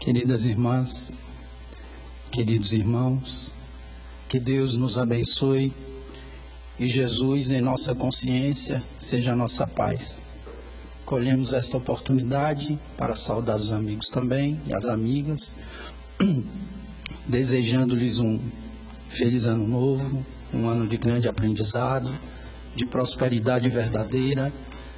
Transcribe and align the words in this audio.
Queridas 0.00 0.46
irmãs, 0.46 1.20
queridos 2.30 2.72
irmãos, 2.72 3.54
que 4.30 4.40
Deus 4.40 4.72
nos 4.72 4.96
abençoe 4.96 5.74
e 6.78 6.86
Jesus 6.88 7.50
em 7.50 7.60
nossa 7.60 7.94
consciência 7.94 8.82
seja 8.96 9.32
a 9.32 9.36
nossa 9.36 9.66
paz. 9.66 10.22
Colhemos 11.04 11.52
esta 11.52 11.76
oportunidade 11.76 12.78
para 12.96 13.14
saudar 13.14 13.58
os 13.58 13.70
amigos 13.70 14.08
também 14.08 14.58
e 14.66 14.72
as 14.72 14.86
amigas, 14.86 15.54
desejando-lhes 17.28 18.20
um 18.20 18.40
feliz 19.10 19.44
ano 19.44 19.68
novo, 19.68 20.24
um 20.52 20.66
ano 20.66 20.88
de 20.88 20.96
grande 20.96 21.28
aprendizado, 21.28 22.10
de 22.74 22.86
prosperidade 22.86 23.68
verdadeira, 23.68 24.50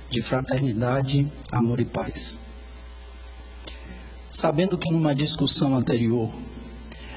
de 0.09 0.23
fraternidade, 0.23 1.27
amor 1.51 1.81
e 1.81 1.85
paz. 1.85 2.41
Sabendo 4.33 4.79
que 4.79 4.91
numa 4.91 5.15
discussão 5.15 5.77
anterior 5.77 6.31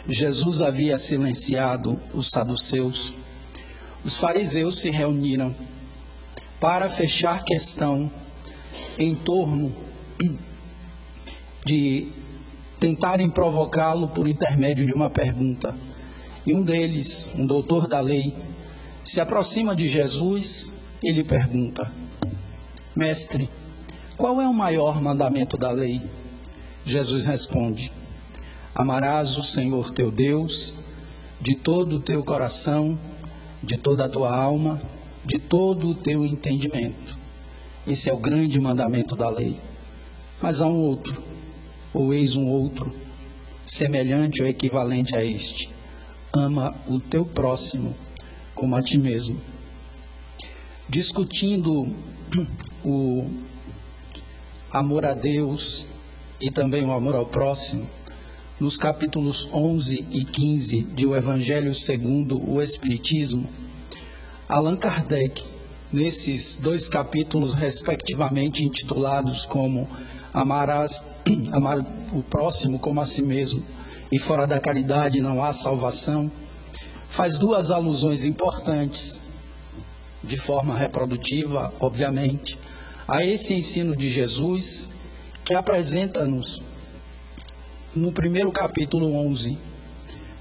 Jesus 0.05 0.59
havia 0.59 0.97
silenciado 0.97 1.97
os 2.13 2.29
saduceus, 2.29 3.13
os 4.03 4.17
fariseus 4.17 4.79
se 4.79 4.89
reuniram 4.89 5.55
para 6.59 6.89
fechar 6.89 7.45
questão 7.45 8.11
em 8.99 9.15
torno 9.15 9.73
de 11.65 12.09
tentarem 12.81 13.29
provocá-lo 13.29 14.09
por 14.09 14.27
intermédio 14.27 14.85
de 14.85 14.93
uma 14.93 15.09
pergunta. 15.09 15.73
E 16.45 16.53
um 16.53 16.63
deles, 16.63 17.29
um 17.33 17.45
doutor 17.45 17.87
da 17.87 18.01
lei, 18.01 18.35
se 19.01 19.21
aproxima 19.21 19.73
de 19.73 19.87
Jesus 19.87 20.69
e 21.01 21.13
lhe 21.13 21.23
pergunta: 21.23 21.89
Mestre, 22.93 23.49
qual 24.17 24.41
é 24.41 24.47
o 24.47 24.53
maior 24.53 25.01
mandamento 25.01 25.55
da 25.55 25.71
lei? 25.71 26.01
Jesus 26.85 27.25
responde: 27.25 27.91
Amarás 28.75 29.37
o 29.39 29.43
Senhor 29.43 29.89
teu 29.89 30.11
Deus 30.11 30.75
de 31.41 31.55
todo 31.55 31.95
o 31.95 31.99
teu 31.99 32.23
coração, 32.23 32.97
de 33.61 33.75
toda 33.75 34.05
a 34.05 34.09
tua 34.09 34.35
alma, 34.35 34.79
de 35.25 35.39
todo 35.39 35.89
o 35.89 35.95
teu 35.95 36.23
entendimento. 36.23 37.17
Esse 37.87 38.09
é 38.09 38.13
o 38.13 38.17
grande 38.17 38.59
mandamento 38.59 39.15
da 39.15 39.29
lei. 39.29 39.59
Mas 40.39 40.61
há 40.61 40.67
um 40.67 40.79
outro, 40.79 41.23
ou 41.91 42.13
eis 42.13 42.35
um 42.35 42.47
outro, 42.47 42.93
semelhante 43.65 44.43
ou 44.43 44.47
equivalente 44.47 45.15
a 45.15 45.25
este: 45.25 45.71
ama 46.31 46.75
o 46.87 46.99
teu 46.99 47.25
próximo 47.25 47.95
como 48.53 48.75
a 48.75 48.81
ti 48.83 48.99
mesmo. 48.99 49.41
Discutindo 50.87 51.87
o 52.85 53.27
amor 54.71 55.03
a 55.03 55.15
Deus 55.15 55.83
e 56.45 56.51
também 56.51 56.85
o 56.85 56.93
amor 56.93 57.15
ao 57.15 57.25
próximo, 57.25 57.89
nos 58.59 58.77
capítulos 58.77 59.49
11 59.51 60.05
e 60.11 60.23
15 60.23 60.81
de 60.81 61.07
O 61.07 61.15
Evangelho 61.15 61.73
segundo 61.73 62.39
o 62.47 62.61
Espiritismo, 62.61 63.49
Allan 64.47 64.77
Kardec, 64.77 65.43
nesses 65.91 66.55
dois 66.55 66.87
capítulos 66.87 67.55
respectivamente 67.55 68.63
intitulados 68.63 69.47
como 69.47 69.89
Amarás, 70.31 71.03
Amar 71.51 71.79
o 72.13 72.21
próximo 72.21 72.77
como 72.77 73.01
a 73.01 73.05
si 73.05 73.23
mesmo 73.23 73.63
e 74.11 74.19
fora 74.19 74.45
da 74.45 74.59
caridade 74.59 75.19
não 75.19 75.43
há 75.43 75.51
salvação, 75.51 76.29
faz 77.09 77.39
duas 77.39 77.71
alusões 77.71 78.23
importantes, 78.23 79.19
de 80.23 80.37
forma 80.37 80.77
reprodutiva, 80.77 81.73
obviamente, 81.79 82.55
a 83.07 83.25
esse 83.25 83.55
ensino 83.55 83.95
de 83.95 84.11
Jesus 84.11 84.93
que 85.45 85.53
apresenta-nos 85.53 86.59
no 87.95 88.11
primeiro 88.11 88.51
capítulo 88.51 89.13
11 89.27 89.55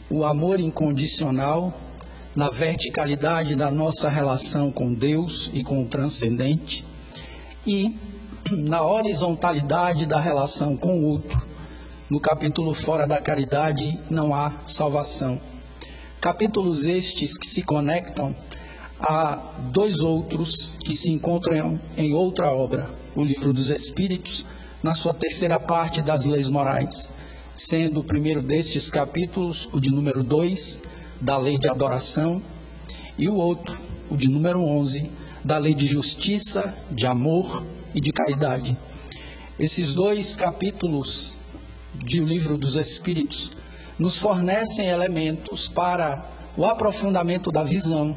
o 0.09 0.25
amor 0.25 0.59
incondicional 0.59 1.79
na 2.35 2.49
verticalidade 2.49 3.55
da 3.55 3.71
nossa 3.71 4.09
relação 4.09 4.73
com 4.73 4.95
Deus 4.95 5.51
e 5.53 5.63
com 5.63 5.83
o 5.83 5.87
transcendente 5.87 6.87
e 7.67 7.95
na 8.51 8.83
horizontalidade 8.83 10.07
da 10.07 10.19
relação 10.19 10.75
com 10.75 10.99
o 10.99 11.05
outro. 11.05 11.47
No 12.09 12.19
capítulo 12.19 12.73
Fora 12.73 13.07
da 13.07 13.21
Caridade 13.21 14.01
não 14.09 14.35
há 14.35 14.53
salvação. 14.65 15.39
Capítulos 16.19 16.87
estes 16.87 17.37
que 17.37 17.47
se 17.47 17.63
conectam 17.63 18.35
a 18.99 19.37
dois 19.71 20.01
outros 20.01 20.75
que 20.83 20.97
se 20.97 21.11
encontram 21.11 21.79
em 21.95 22.15
outra 22.15 22.51
obra, 22.51 22.89
o 23.15 23.23
Livro 23.23 23.53
dos 23.53 23.69
Espíritos, 23.69 24.47
na 24.85 24.93
sua 24.93 25.15
terceira 25.15 25.59
parte 25.59 26.03
das 26.03 26.27
leis 26.27 26.47
morais, 26.47 27.11
sendo 27.55 28.01
o 28.01 28.05
primeiro 28.05 28.43
destes 28.43 28.91
capítulos, 28.91 29.67
o 29.73 29.81
de 29.81 29.91
número 29.91 30.23
2, 30.23 30.83
da 31.19 31.39
lei 31.39 31.57
de 31.57 31.67
adoração, 31.67 32.43
e 33.17 33.27
o 33.27 33.35
outro, 33.35 33.81
o 34.11 34.17
de 34.17 34.29
número 34.29 34.61
11, 34.61 35.11
da 35.43 35.57
lei 35.57 35.73
de 35.73 35.87
justiça, 35.87 36.75
de 36.91 37.07
amor 37.07 37.65
e 37.95 38.01
de 38.01 38.13
caridade. 38.13 38.77
Esses 39.59 39.95
dois 39.95 40.37
capítulos 40.37 41.33
de 41.95 42.21
O 42.21 42.27
Livro 42.27 42.59
dos 42.59 42.77
Espíritos 42.77 43.53
nos 43.99 44.19
fornecem 44.19 44.87
elementos 44.87 45.67
para 45.67 46.29
o 46.59 46.67
aprofundamento 46.67 47.51
da 47.51 47.65
visão 47.65 48.15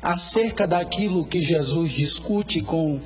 acerca 0.00 0.68
daquilo 0.68 1.26
que 1.26 1.42
Jesus 1.42 1.90
discute 1.90 2.60
com 2.60 3.00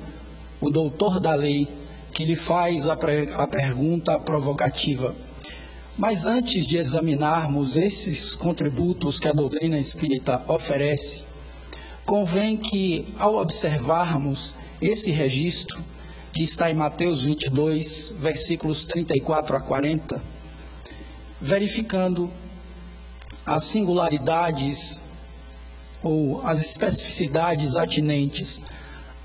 o 0.61 0.69
doutor 0.69 1.19
da 1.19 1.33
lei 1.33 1.80
que 2.21 2.25
lhe 2.25 2.35
faz 2.35 2.87
a, 2.87 2.93
a 2.93 3.47
pergunta 3.47 4.19
provocativa. 4.19 5.15
Mas 5.97 6.27
antes 6.27 6.67
de 6.67 6.77
examinarmos 6.77 7.75
esses 7.75 8.35
contributos 8.35 9.19
que 9.19 9.27
a 9.27 9.33
doutrina 9.33 9.79
espírita 9.79 10.43
oferece, 10.47 11.23
convém 12.05 12.57
que, 12.57 13.11
ao 13.17 13.37
observarmos 13.37 14.53
esse 14.79 15.09
registro, 15.09 15.83
que 16.31 16.43
está 16.43 16.69
em 16.69 16.75
Mateus 16.75 17.23
22, 17.23 18.13
versículos 18.19 18.85
34 18.85 19.57
a 19.57 19.61
40, 19.61 20.21
verificando 21.41 22.29
as 23.43 23.65
singularidades 23.65 25.03
ou 26.03 26.39
as 26.45 26.61
especificidades 26.61 27.75
atinentes 27.75 28.61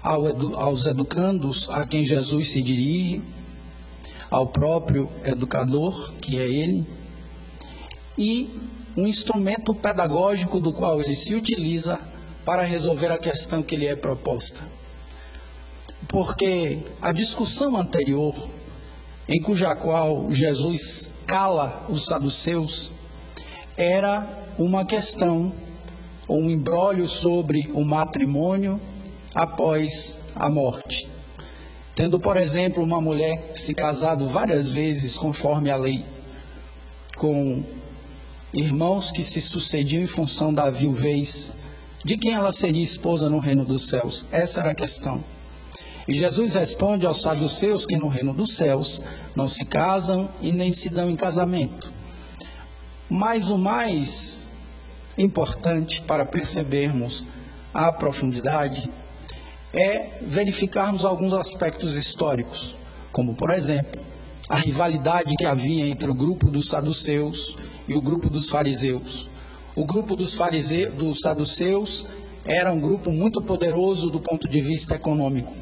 aos 0.06 0.86
educandos 0.86 1.68
a 1.68 1.84
quem 1.84 2.04
Jesus 2.04 2.50
se 2.50 2.62
dirige, 2.62 3.20
ao 4.30 4.46
próprio 4.46 5.10
educador, 5.24 6.12
que 6.20 6.38
é 6.38 6.46
ele, 6.46 6.86
e 8.16 8.50
um 8.96 9.06
instrumento 9.06 9.74
pedagógico 9.74 10.60
do 10.60 10.72
qual 10.72 11.00
ele 11.00 11.14
se 11.14 11.34
utiliza 11.34 11.98
para 12.44 12.62
resolver 12.62 13.10
a 13.10 13.18
questão 13.18 13.62
que 13.62 13.76
lhe 13.76 13.86
é 13.86 13.96
proposta. 13.96 14.60
Porque 16.06 16.78
a 17.02 17.12
discussão 17.12 17.76
anterior, 17.76 18.34
em 19.28 19.42
cuja 19.42 19.74
qual 19.74 20.32
Jesus 20.32 21.10
cala 21.26 21.84
os 21.88 22.06
saduceus, 22.06 22.92
era 23.76 24.26
uma 24.56 24.84
questão, 24.84 25.52
um 26.28 26.48
embrólio 26.48 27.08
sobre 27.08 27.68
o 27.74 27.84
matrimônio 27.84 28.80
após 29.36 30.18
a 30.34 30.48
morte. 30.48 31.06
Tendo, 31.94 32.18
por 32.18 32.38
exemplo, 32.38 32.82
uma 32.82 33.02
mulher 33.02 33.50
se 33.52 33.74
casado 33.74 34.26
várias 34.26 34.70
vezes 34.70 35.18
conforme 35.18 35.70
a 35.70 35.76
lei, 35.76 36.06
com 37.16 37.62
irmãos 38.52 39.12
que 39.12 39.22
se 39.22 39.42
sucediam 39.42 40.02
em 40.02 40.06
função 40.06 40.54
da 40.54 40.70
viuvez, 40.70 41.52
de 42.02 42.16
quem 42.16 42.32
ela 42.32 42.50
seria 42.50 42.82
esposa 42.82 43.28
no 43.28 43.38
reino 43.38 43.62
dos 43.62 43.88
céus? 43.88 44.24
Essa 44.32 44.60
era 44.60 44.70
a 44.70 44.74
questão. 44.74 45.22
E 46.08 46.14
Jesus 46.14 46.54
responde 46.54 47.04
aos 47.04 47.20
saduceus 47.20 47.84
que 47.84 47.96
no 47.96 48.08
reino 48.08 48.32
dos 48.32 48.54
céus 48.54 49.02
não 49.34 49.46
se 49.46 49.66
casam 49.66 50.30
e 50.40 50.50
nem 50.50 50.72
se 50.72 50.88
dão 50.88 51.10
em 51.10 51.16
casamento. 51.16 51.92
Mas 53.10 53.50
o 53.50 53.58
mais 53.58 54.40
importante 55.18 56.00
para 56.00 56.24
percebermos 56.24 57.26
a 57.74 57.92
profundidade 57.92 58.88
é 59.76 60.18
verificarmos 60.22 61.04
alguns 61.04 61.34
aspectos 61.34 61.96
históricos, 61.96 62.74
como, 63.12 63.34
por 63.34 63.50
exemplo, 63.50 64.00
a 64.48 64.56
rivalidade 64.56 65.36
que 65.36 65.44
havia 65.44 65.86
entre 65.86 66.10
o 66.10 66.14
grupo 66.14 66.50
dos 66.50 66.68
saduceus 66.68 67.56
e 67.86 67.94
o 67.94 68.00
grupo 68.00 68.30
dos 68.30 68.48
fariseus. 68.48 69.28
O 69.74 69.84
grupo 69.84 70.16
dos, 70.16 70.34
farise... 70.34 70.86
dos 70.86 71.20
saduceus 71.20 72.06
era 72.44 72.72
um 72.72 72.80
grupo 72.80 73.10
muito 73.10 73.42
poderoso 73.42 74.08
do 74.08 74.20
ponto 74.20 74.48
de 74.48 74.60
vista 74.60 74.94
econômico 74.94 75.52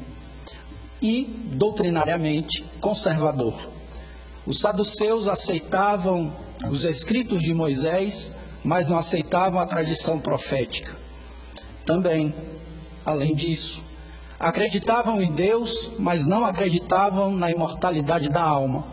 e, 1.01 1.23
doutrinariamente, 1.51 2.63
conservador. 2.79 3.55
Os 4.45 4.59
saduceus 4.59 5.27
aceitavam 5.27 6.31
os 6.69 6.85
escritos 6.85 7.43
de 7.43 7.53
Moisés, 7.53 8.31
mas 8.63 8.87
não 8.87 8.97
aceitavam 8.97 9.59
a 9.59 9.65
tradição 9.65 10.19
profética. 10.19 10.95
Também, 11.85 12.33
além 13.05 13.35
disso, 13.35 13.81
Acreditavam 14.39 15.21
em 15.21 15.31
Deus, 15.31 15.91
mas 15.97 16.25
não 16.25 16.45
acreditavam 16.45 17.31
na 17.31 17.49
imortalidade 17.51 18.29
da 18.29 18.41
alma. 18.41 18.85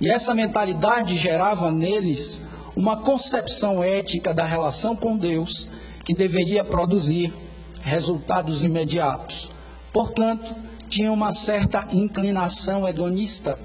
E 0.00 0.10
essa 0.10 0.34
mentalidade 0.34 1.16
gerava 1.16 1.70
neles 1.70 2.42
uma 2.76 2.96
concepção 2.96 3.82
ética 3.82 4.34
da 4.34 4.44
relação 4.44 4.94
com 4.94 5.16
Deus 5.16 5.68
que 6.04 6.14
deveria 6.14 6.64
produzir 6.64 7.32
resultados 7.80 8.64
imediatos. 8.64 9.48
Portanto, 9.92 10.54
tinha 10.88 11.10
uma 11.10 11.32
certa 11.32 11.86
inclinação 11.92 12.86
hedonista. 12.86 13.58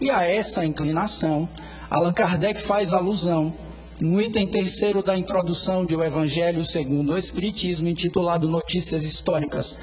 E 0.00 0.10
a 0.10 0.24
essa 0.24 0.64
inclinação, 0.64 1.48
Allan 1.90 2.12
Kardec 2.12 2.60
faz 2.60 2.92
alusão 2.92 3.52
no 4.00 4.20
item 4.20 4.46
terceiro 4.46 5.02
da 5.02 5.16
introdução 5.16 5.84
de 5.84 5.96
O 5.96 6.04
Evangelho 6.04 6.64
segundo 6.64 7.12
o 7.12 7.18
Espiritismo, 7.18 7.88
intitulado 7.88 8.48
Notícias 8.48 9.04
Históricas, 9.04 9.76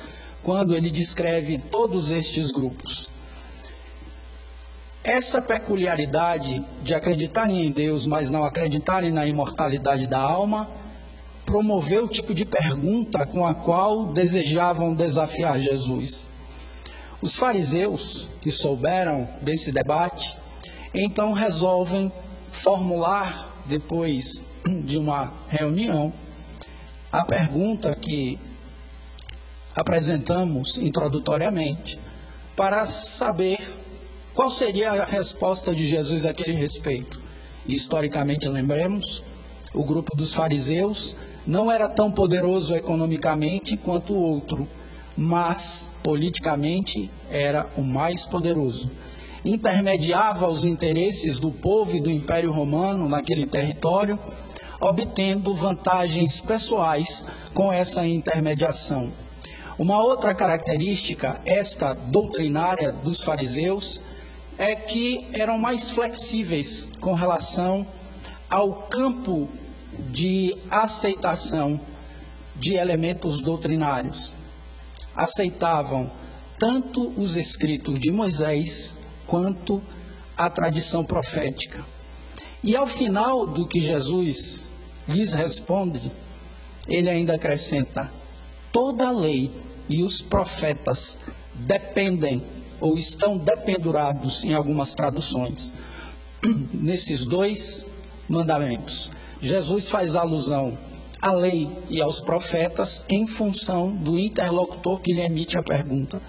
quando 0.46 0.76
ele 0.76 0.92
descreve 0.92 1.58
todos 1.58 2.12
estes 2.12 2.52
grupos. 2.52 3.10
Essa 5.04 5.42
peculiaridade 5.42 6.64
de 6.84 6.94
acreditarem 6.94 7.66
em 7.66 7.72
Deus, 7.72 8.06
mas 8.06 8.30
não 8.30 8.44
acreditarem 8.44 9.10
na 9.10 9.26
imortalidade 9.26 10.06
da 10.06 10.20
alma, 10.20 10.70
promoveu 11.48 12.06
o 12.06 12.08
tipo 12.08 12.32
de 12.32 12.46
pergunta 12.46 13.26
com 13.26 13.44
a 13.44 13.56
qual 13.56 14.06
desejavam 14.06 14.94
desafiar 14.94 15.60
Jesus. 15.60 16.28
Os 17.24 17.36
fariseus, 17.36 18.30
que 18.40 18.52
souberam 18.52 19.28
desse 19.42 19.72
debate, 19.72 20.38
então 20.94 21.34
resolvem 21.34 22.12
formular, 22.52 23.50
depois 23.66 24.44
de 24.86 25.00
uma 25.00 25.34
reunião, 25.50 26.14
a 27.12 27.26
pergunta 27.26 27.96
que 27.96 28.38
apresentamos 29.76 30.78
introdutoriamente, 30.78 32.00
para 32.56 32.88
saber 32.88 33.60
qual 34.34 34.50
seria 34.50 34.92
a 34.92 35.06
resposta 35.06 35.76
de 35.76 35.88
Jesus 35.88 36.26
a 36.26 36.30
aquele 36.30 36.54
respeito. 36.54 37.20
E, 37.68 37.74
historicamente, 37.74 38.48
lembremos, 38.48 39.22
o 39.74 39.84
grupo 39.84 40.16
dos 40.16 40.34
fariseus 40.34 41.16
não 41.46 41.72
era 41.72 41.90
tão 41.90 42.12
poderoso 42.12 42.74
economicamente 42.74 43.76
quanto 43.76 44.14
o 44.14 44.22
outro, 44.22 44.68
mas 45.18 45.90
politicamente 46.02 47.10
era 47.30 47.68
o 47.78 47.82
mais 47.82 48.26
poderoso. 48.26 48.90
Intermediava 49.44 50.48
os 50.48 50.66
interesses 50.66 51.40
do 51.40 51.52
povo 51.52 51.96
e 51.96 52.02
do 52.02 52.10
Império 52.10 52.52
Romano 52.52 53.08
naquele 53.08 53.46
território, 53.46 54.18
obtendo 54.80 55.54
vantagens 55.54 56.42
pessoais 56.42 57.26
com 57.54 57.72
essa 57.72 58.06
intermediação. 58.08 59.12
Uma 59.78 60.02
outra 60.02 60.34
característica, 60.34 61.40
esta 61.46 61.94
doutrinária 61.94 62.92
dos 62.92 63.22
fariseus, 63.22 64.02
é 64.58 64.74
que 64.74 65.28
eram 65.34 65.58
mais 65.58 65.90
flexíveis 65.90 66.88
com 67.02 67.14
relação 67.14 67.86
ao 68.50 68.74
campo 68.84 69.50
de 70.12 70.56
aceitação 70.72 71.80
de 72.56 72.76
elementos 72.76 73.42
doutrinários. 73.42 74.32
Aceitavam 75.14 76.10
tanto 76.58 77.10
os 77.20 77.36
escritos 77.36 78.00
de 78.00 78.12
Moisés 78.12 78.96
quanto 79.28 79.82
a 80.38 80.50
tradição 80.50 81.04
profética. 81.04 81.86
E 82.64 82.76
ao 82.76 82.88
final 82.88 83.46
do 83.46 83.68
que 83.68 83.82
Jesus 83.82 84.62
lhes 85.08 85.34
responde, 85.34 86.12
ele 86.88 87.10
ainda 87.10 87.36
acrescenta: 87.36 88.12
toda 88.76 89.08
a 89.08 89.12
lei 89.12 89.50
e 89.88 90.04
os 90.04 90.22
profetas 90.22 91.18
dependem 91.54 92.44
ou 92.82 92.98
estão 92.98 93.38
dependurados 93.38 94.44
em 94.44 94.54
algumas 94.54 94.94
traduções 94.94 95.72
nesses 96.74 97.26
dois 97.26 97.88
mandamentos. 98.28 99.10
Jesus 99.42 99.88
faz 99.88 100.18
alusão 100.18 100.78
à 101.22 101.32
lei 101.32 101.70
e 101.90 102.02
aos 102.02 102.20
profetas 102.20 103.06
em 103.08 103.26
função 103.26 103.92
do 103.92 104.20
interlocutor 104.20 105.00
que 105.00 105.14
lhe 105.14 105.22
emite 105.22 105.58
a 105.58 105.64
pergunta. 105.64 106.22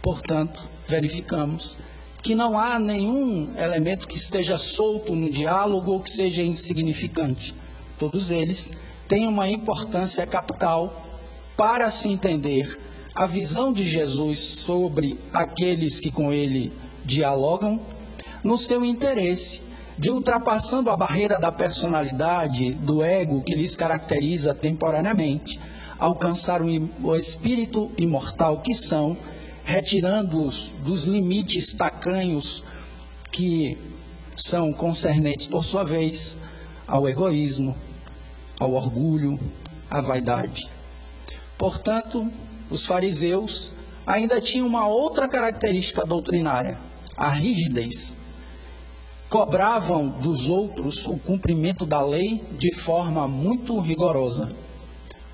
Portanto, 0.00 0.62
verificamos 0.86 1.78
que 2.22 2.36
não 2.36 2.56
há 2.56 2.78
nenhum 2.78 3.50
elemento 3.58 4.06
que 4.06 4.14
esteja 4.14 4.56
solto 4.56 5.16
no 5.16 5.28
diálogo 5.28 5.90
ou 5.90 6.00
que 6.00 6.10
seja 6.10 6.44
insignificante. 6.44 7.52
Todos 7.98 8.30
eles 8.30 8.70
têm 9.08 9.26
uma 9.26 9.48
importância 9.48 10.24
capital 10.28 11.05
para 11.56 11.88
se 11.88 12.08
entender 12.08 12.78
a 13.14 13.26
visão 13.26 13.72
de 13.72 13.84
Jesus 13.84 14.38
sobre 14.38 15.18
aqueles 15.32 15.98
que 15.98 16.10
com 16.10 16.32
ele 16.32 16.72
dialogam, 17.04 17.80
no 18.44 18.58
seu 18.58 18.84
interesse 18.84 19.62
de 19.98 20.10
ultrapassando 20.10 20.90
a 20.90 20.96
barreira 20.96 21.38
da 21.38 21.50
personalidade, 21.50 22.72
do 22.74 23.02
ego 23.02 23.42
que 23.42 23.54
lhes 23.54 23.74
caracteriza 23.74 24.54
temporariamente, 24.54 25.58
alcançar 25.98 26.60
o 26.62 27.16
espírito 27.16 27.90
imortal 27.96 28.60
que 28.60 28.74
são, 28.74 29.16
retirando-os 29.64 30.70
dos 30.84 31.04
limites 31.04 31.72
tacanhos 31.72 32.62
que 33.32 33.78
são 34.36 34.72
concernentes, 34.72 35.46
por 35.46 35.64
sua 35.64 35.82
vez, 35.82 36.36
ao 36.86 37.08
egoísmo, 37.08 37.74
ao 38.60 38.74
orgulho, 38.74 39.40
à 39.90 40.02
vaidade. 40.02 40.75
Portanto, 41.58 42.30
os 42.70 42.84
fariseus 42.84 43.72
ainda 44.06 44.40
tinham 44.40 44.66
uma 44.66 44.86
outra 44.86 45.26
característica 45.26 46.04
doutrinária, 46.04 46.78
a 47.16 47.30
rigidez 47.30 48.14
cobravam 49.28 50.08
dos 50.08 50.48
outros 50.48 51.06
o 51.06 51.18
cumprimento 51.18 51.84
da 51.84 52.00
lei 52.00 52.42
de 52.52 52.72
forma 52.72 53.26
muito 53.26 53.78
rigorosa. 53.80 54.52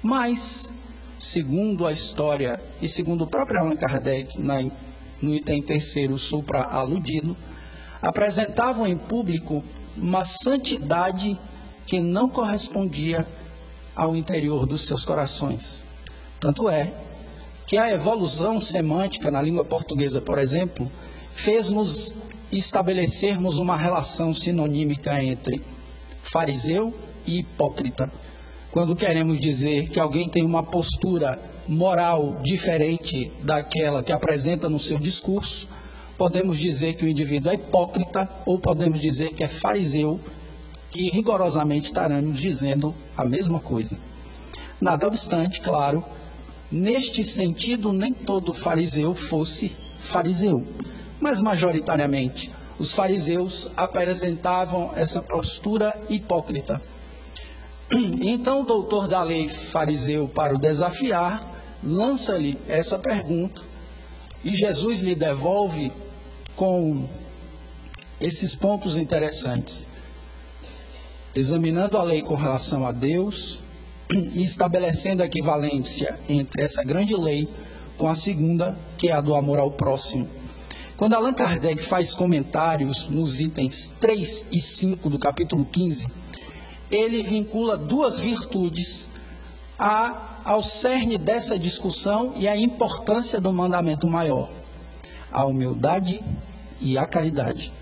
Mas, 0.02 0.72
segundo 1.18 1.86
a 1.86 1.92
história 1.92 2.60
e 2.80 2.88
segundo 2.88 3.24
o 3.24 3.26
próprio 3.26 3.60
Allan 3.60 3.76
Kardec, 3.76 4.40
na, 4.40 4.62
no 5.20 5.34
item 5.34 5.62
terceiro 5.62 6.18
supra-aludido, 6.18 7.36
apresentavam 8.00 8.86
em 8.86 8.96
público 8.96 9.62
uma 9.96 10.24
santidade 10.24 11.38
que 11.86 12.00
não 12.00 12.28
correspondia 12.28 13.26
ao 13.94 14.16
interior 14.16 14.66
dos 14.66 14.86
seus 14.86 15.04
corações. 15.04 15.84
Tanto 16.42 16.68
é 16.68 16.92
que 17.68 17.78
a 17.78 17.92
evolução 17.92 18.60
semântica 18.60 19.30
na 19.30 19.40
língua 19.40 19.64
portuguesa, 19.64 20.20
por 20.20 20.38
exemplo, 20.38 20.90
fez-nos 21.32 22.12
estabelecermos 22.50 23.58
uma 23.58 23.76
relação 23.76 24.34
sinonímica 24.34 25.22
entre 25.22 25.62
fariseu 26.20 26.92
e 27.24 27.38
hipócrita. 27.38 28.12
Quando 28.72 28.96
queremos 28.96 29.38
dizer 29.38 29.88
que 29.88 30.00
alguém 30.00 30.28
tem 30.28 30.44
uma 30.44 30.64
postura 30.64 31.40
moral 31.68 32.40
diferente 32.42 33.30
daquela 33.44 34.02
que 34.02 34.10
apresenta 34.10 34.68
no 34.68 34.80
seu 34.80 34.98
discurso, 34.98 35.68
podemos 36.18 36.58
dizer 36.58 36.94
que 36.94 37.04
o 37.04 37.08
indivíduo 37.08 37.52
é 37.52 37.54
hipócrita 37.54 38.28
ou 38.44 38.58
podemos 38.58 39.00
dizer 39.00 39.28
que 39.28 39.44
é 39.44 39.48
fariseu, 39.48 40.18
que 40.90 41.08
rigorosamente 41.08 41.86
estaremos 41.86 42.36
dizendo 42.36 42.92
a 43.16 43.24
mesma 43.24 43.60
coisa. 43.60 43.96
Nada 44.80 45.06
obstante, 45.06 45.60
claro, 45.60 46.04
neste 46.72 47.22
sentido, 47.22 47.92
nem 47.92 48.12
todo 48.12 48.54
fariseu 48.54 49.14
fosse 49.14 49.76
fariseu 50.00 50.66
mas 51.22 51.40
majoritariamente 51.40 52.50
os 52.80 52.92
fariseus 52.92 53.70
apresentavam 53.76 54.90
essa 54.96 55.22
postura 55.22 55.96
hipócrita. 56.10 56.82
Então 58.20 58.62
o 58.62 58.64
doutor 58.64 59.06
da 59.06 59.22
lei 59.22 59.46
fariseu, 59.46 60.26
para 60.26 60.52
o 60.52 60.58
desafiar, 60.58 61.48
lança-lhe 61.84 62.58
essa 62.68 62.98
pergunta 62.98 63.62
e 64.42 64.56
Jesus 64.56 65.00
lhe 65.00 65.14
devolve 65.14 65.92
com 66.56 67.08
esses 68.20 68.56
pontos 68.56 68.96
interessantes. 68.96 69.86
Examinando 71.36 71.96
a 71.96 72.02
lei 72.02 72.20
com 72.22 72.34
relação 72.34 72.84
a 72.84 72.90
Deus 72.90 73.60
e 74.12 74.44
estabelecendo 74.44 75.22
a 75.22 75.26
equivalência 75.26 76.18
entre 76.28 76.62
essa 76.62 76.82
grande 76.84 77.14
lei 77.14 77.48
com 77.96 78.08
a 78.08 78.14
segunda, 78.14 78.76
que 78.96 79.08
é 79.08 79.12
a 79.12 79.20
do 79.20 79.34
amor 79.34 79.58
ao 79.58 79.70
próximo 79.70 80.28
quando 81.02 81.14
Allan 81.14 81.32
Kardec 81.32 81.82
faz 81.82 82.14
comentários 82.14 83.08
nos 83.08 83.40
itens 83.40 83.92
3 83.98 84.46
e 84.52 84.60
5 84.60 85.10
do 85.10 85.18
capítulo 85.18 85.64
15, 85.64 86.06
ele 86.88 87.24
vincula 87.24 87.76
duas 87.76 88.20
virtudes 88.20 89.08
a, 89.76 90.38
ao 90.44 90.62
cerne 90.62 91.18
dessa 91.18 91.58
discussão 91.58 92.34
e 92.36 92.46
a 92.46 92.56
importância 92.56 93.40
do 93.40 93.52
mandamento 93.52 94.06
maior: 94.06 94.48
a 95.32 95.44
humildade 95.44 96.22
e 96.80 96.96
a 96.96 97.04
caridade. 97.04 97.72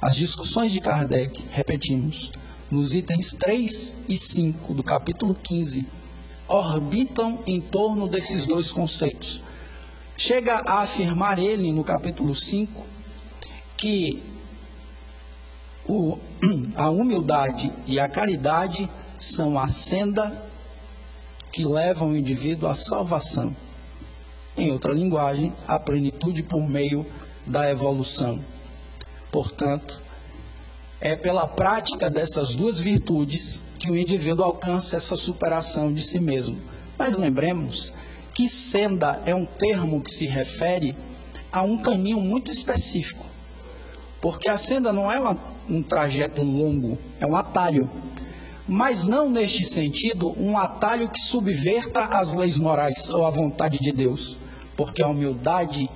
As 0.00 0.14
discussões 0.14 0.70
de 0.70 0.78
Kardec, 0.78 1.44
repetimos, 1.50 2.30
nos 2.70 2.94
itens 2.94 3.32
3 3.32 3.96
e 4.08 4.16
5 4.16 4.74
do 4.74 4.82
capítulo 4.82 5.34
15, 5.34 5.86
orbitam 6.46 7.38
em 7.46 7.60
torno 7.60 8.08
desses 8.08 8.46
dois 8.46 8.72
conceitos 8.72 9.42
Chega 10.20 10.56
a 10.66 10.82
afirmar 10.82 11.38
ele 11.38 11.70
no 11.70 11.84
capítulo 11.84 12.34
5 12.34 12.84
que 13.76 14.20
o, 15.88 16.18
a 16.74 16.90
humildade 16.90 17.72
e 17.86 18.00
a 18.00 18.08
caridade 18.08 18.90
são 19.16 19.56
a 19.56 19.68
senda 19.68 20.36
que 21.52 21.64
leva 21.64 22.04
o 22.04 22.16
indivíduo 22.16 22.68
à 22.68 22.74
salvação. 22.74 23.54
Em 24.56 24.72
outra 24.72 24.92
linguagem, 24.92 25.52
a 25.68 25.78
plenitude 25.78 26.42
por 26.42 26.68
meio 26.68 27.06
da 27.46 27.70
evolução. 27.70 28.40
Portanto, 29.30 30.00
é 31.00 31.14
pela 31.14 31.46
prática 31.46 32.10
dessas 32.10 32.54
duas 32.54 32.80
virtudes 32.80 33.62
que 33.78 33.90
o 33.90 33.96
indivíduo 33.96 34.44
alcança 34.44 34.96
essa 34.96 35.16
superação 35.16 35.92
de 35.92 36.02
si 36.02 36.18
mesmo. 36.18 36.58
Mas 36.98 37.16
lembremos 37.16 37.94
que 38.34 38.48
senda 38.48 39.20
é 39.24 39.34
um 39.34 39.44
termo 39.44 40.00
que 40.00 40.10
se 40.10 40.26
refere 40.26 40.96
a 41.52 41.62
um 41.62 41.78
caminho 41.78 42.20
muito 42.20 42.50
específico. 42.50 43.24
Porque 44.20 44.48
a 44.48 44.56
senda 44.56 44.92
não 44.92 45.10
é 45.10 45.18
uma, 45.20 45.36
um 45.68 45.82
trajeto 45.82 46.42
longo, 46.42 46.98
é 47.20 47.26
um 47.26 47.36
atalho. 47.36 47.88
Mas 48.66 49.06
não 49.06 49.30
neste 49.30 49.64
sentido 49.64 50.34
um 50.36 50.58
atalho 50.58 51.08
que 51.08 51.20
subverta 51.20 52.04
as 52.04 52.32
leis 52.32 52.58
morais 52.58 53.08
ou 53.10 53.24
a 53.24 53.30
vontade 53.30 53.78
de 53.78 53.92
Deus. 53.92 54.36
Porque 54.76 55.02
a 55.02 55.08
humildade 55.08 55.88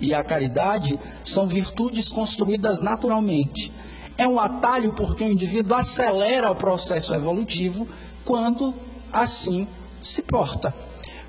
e 0.00 0.12
a 0.12 0.24
caridade 0.24 0.98
são 1.22 1.46
virtudes 1.46 2.08
construídas 2.08 2.80
naturalmente. 2.80 3.72
É 4.20 4.28
um 4.28 4.38
atalho 4.38 4.92
porque 4.92 5.24
o 5.24 5.32
indivíduo 5.32 5.74
acelera 5.74 6.50
o 6.50 6.54
processo 6.54 7.14
evolutivo 7.14 7.88
quando 8.22 8.74
assim 9.10 9.66
se 10.02 10.20
porta. 10.20 10.74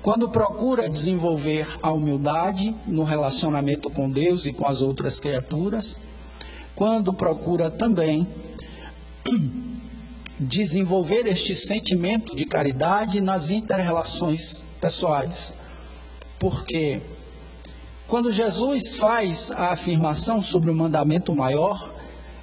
Quando 0.02 0.28
procura 0.28 0.90
desenvolver 0.90 1.66
a 1.82 1.90
humildade 1.90 2.76
no 2.86 3.02
relacionamento 3.02 3.88
com 3.88 4.10
Deus 4.10 4.44
e 4.44 4.52
com 4.52 4.66
as 4.66 4.82
outras 4.82 5.18
criaturas, 5.18 5.98
quando 6.76 7.14
procura 7.14 7.70
também 7.70 8.28
desenvolver 10.38 11.26
este 11.26 11.54
sentimento 11.54 12.36
de 12.36 12.44
caridade 12.44 13.22
nas 13.22 13.50
interrelações 13.50 14.62
pessoais. 14.78 15.54
Porque 16.38 17.00
quando 18.06 18.30
Jesus 18.30 18.96
faz 18.96 19.50
a 19.50 19.72
afirmação 19.72 20.42
sobre 20.42 20.70
o 20.70 20.74
mandamento 20.74 21.34
maior, 21.34 21.91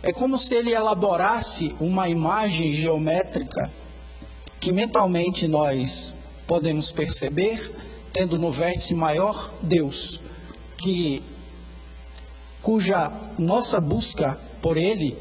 é 0.01 0.13
como 0.13 0.38
se 0.38 0.56
ele 0.56 0.72
elaborasse 0.72 1.75
uma 1.79 2.08
imagem 2.08 2.74
geométrica 2.74 3.70
que 4.60 4.72
mentalmente 4.72 5.48
nós 5.48 6.15
podemos 6.48 6.91
perceber, 6.91 7.74
tendo 8.12 8.38
no 8.38 8.51
vértice 8.51 8.94
maior 8.96 9.51
Deus, 9.62 10.20
que 10.77 11.22
cuja 12.62 13.12
nossa 13.38 13.79
busca 13.79 14.38
por 14.62 14.77
ele 14.77 15.18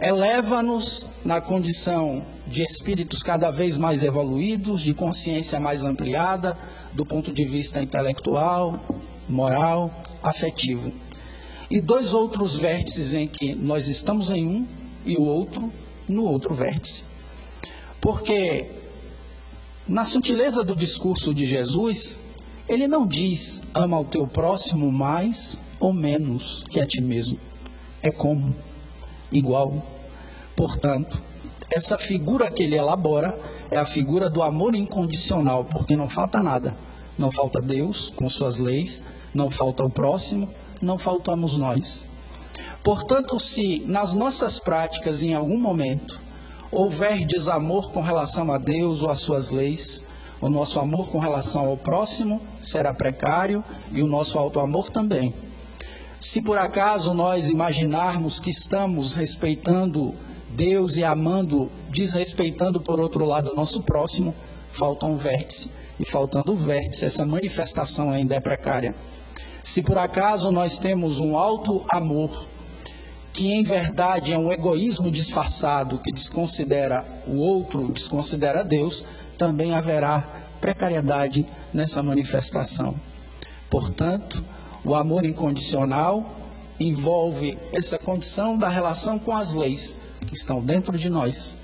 eleva-nos 0.00 1.06
na 1.24 1.40
condição 1.40 2.24
de 2.46 2.62
espíritos 2.62 3.22
cada 3.22 3.50
vez 3.50 3.76
mais 3.76 4.02
evoluídos, 4.02 4.82
de 4.82 4.92
consciência 4.92 5.60
mais 5.60 5.84
ampliada, 5.84 6.56
do 6.92 7.06
ponto 7.06 7.32
de 7.32 7.44
vista 7.44 7.80
intelectual, 7.80 8.80
moral, 9.28 9.90
afetivo. 10.22 10.92
E 11.72 11.80
dois 11.80 12.12
outros 12.12 12.54
vértices 12.54 13.14
em 13.14 13.26
que 13.26 13.54
nós 13.54 13.88
estamos 13.88 14.30
em 14.30 14.46
um 14.46 14.66
e 15.06 15.16
o 15.16 15.22
outro 15.22 15.72
no 16.06 16.26
outro 16.26 16.52
vértice. 16.52 17.02
Porque 17.98 18.66
na 19.88 20.04
sutileza 20.04 20.62
do 20.62 20.76
discurso 20.76 21.32
de 21.32 21.46
Jesus, 21.46 22.20
ele 22.68 22.86
não 22.86 23.06
diz 23.06 23.58
ama 23.72 23.98
o 23.98 24.04
teu 24.04 24.26
próximo 24.26 24.92
mais 24.92 25.62
ou 25.80 25.94
menos 25.94 26.62
que 26.68 26.78
a 26.78 26.86
ti 26.86 27.00
mesmo. 27.00 27.38
É 28.02 28.10
como, 28.10 28.54
igual. 29.32 29.82
Portanto, 30.54 31.22
essa 31.70 31.96
figura 31.96 32.50
que 32.50 32.64
ele 32.64 32.76
elabora 32.76 33.34
é 33.70 33.78
a 33.78 33.86
figura 33.86 34.28
do 34.28 34.42
amor 34.42 34.74
incondicional, 34.74 35.64
porque 35.64 35.96
não 35.96 36.06
falta 36.06 36.42
nada. 36.42 36.76
Não 37.16 37.30
falta 37.30 37.62
Deus 37.62 38.10
com 38.10 38.28
suas 38.28 38.58
leis, 38.58 39.02
não 39.32 39.48
falta 39.48 39.82
o 39.82 39.88
próximo, 39.88 40.50
não 40.82 40.98
faltamos 40.98 41.56
nós. 41.56 42.04
Portanto, 42.82 43.38
se 43.38 43.82
nas 43.86 44.12
nossas 44.12 44.58
práticas, 44.58 45.22
em 45.22 45.34
algum 45.34 45.58
momento, 45.58 46.20
houver 46.70 47.24
desamor 47.24 47.92
com 47.92 48.02
relação 48.02 48.52
a 48.52 48.58
Deus 48.58 49.02
ou 49.02 49.10
às 49.10 49.20
suas 49.20 49.50
leis, 49.50 50.04
o 50.40 50.48
nosso 50.48 50.80
amor 50.80 51.08
com 51.08 51.20
relação 51.20 51.66
ao 51.66 51.76
próximo 51.76 52.42
será 52.60 52.92
precário 52.92 53.62
e 53.92 54.02
o 54.02 54.08
nosso 54.08 54.38
auto-amor 54.38 54.90
também. 54.90 55.32
Se 56.18 56.42
por 56.42 56.58
acaso 56.58 57.14
nós 57.14 57.48
imaginarmos 57.48 58.40
que 58.40 58.50
estamos 58.50 59.14
respeitando 59.14 60.14
Deus 60.50 60.96
e 60.96 61.04
amando, 61.04 61.70
desrespeitando 61.88 62.80
por 62.80 63.00
outro 63.00 63.24
lado 63.24 63.52
o 63.52 63.56
nosso 63.56 63.82
próximo, 63.82 64.34
falta 64.72 65.06
um 65.06 65.16
vértice. 65.16 65.70
E 65.98 66.04
faltando 66.04 66.52
o 66.52 66.56
vértice, 66.56 67.04
essa 67.04 67.24
manifestação 67.24 68.10
ainda 68.10 68.34
é 68.34 68.40
precária. 68.40 68.94
Se 69.62 69.82
por 69.82 69.96
acaso 69.96 70.50
nós 70.50 70.78
temos 70.78 71.20
um 71.20 71.36
alto 71.36 71.84
amor, 71.88 72.46
que 73.32 73.52
em 73.52 73.62
verdade 73.62 74.32
é 74.32 74.38
um 74.38 74.52
egoísmo 74.52 75.10
disfarçado 75.10 75.98
que 75.98 76.12
desconsidera 76.12 77.04
o 77.26 77.36
outro, 77.36 77.90
desconsidera 77.92 78.64
Deus, 78.64 79.06
também 79.38 79.74
haverá 79.74 80.26
precariedade 80.60 81.46
nessa 81.72 82.02
manifestação. 82.02 82.94
Portanto, 83.70 84.44
o 84.84 84.94
amor 84.94 85.24
incondicional 85.24 86.30
envolve 86.78 87.58
essa 87.72 87.98
condição 87.98 88.58
da 88.58 88.68
relação 88.68 89.18
com 89.18 89.34
as 89.34 89.54
leis 89.54 89.96
que 90.26 90.34
estão 90.34 90.60
dentro 90.60 90.98
de 90.98 91.08
nós, 91.08 91.56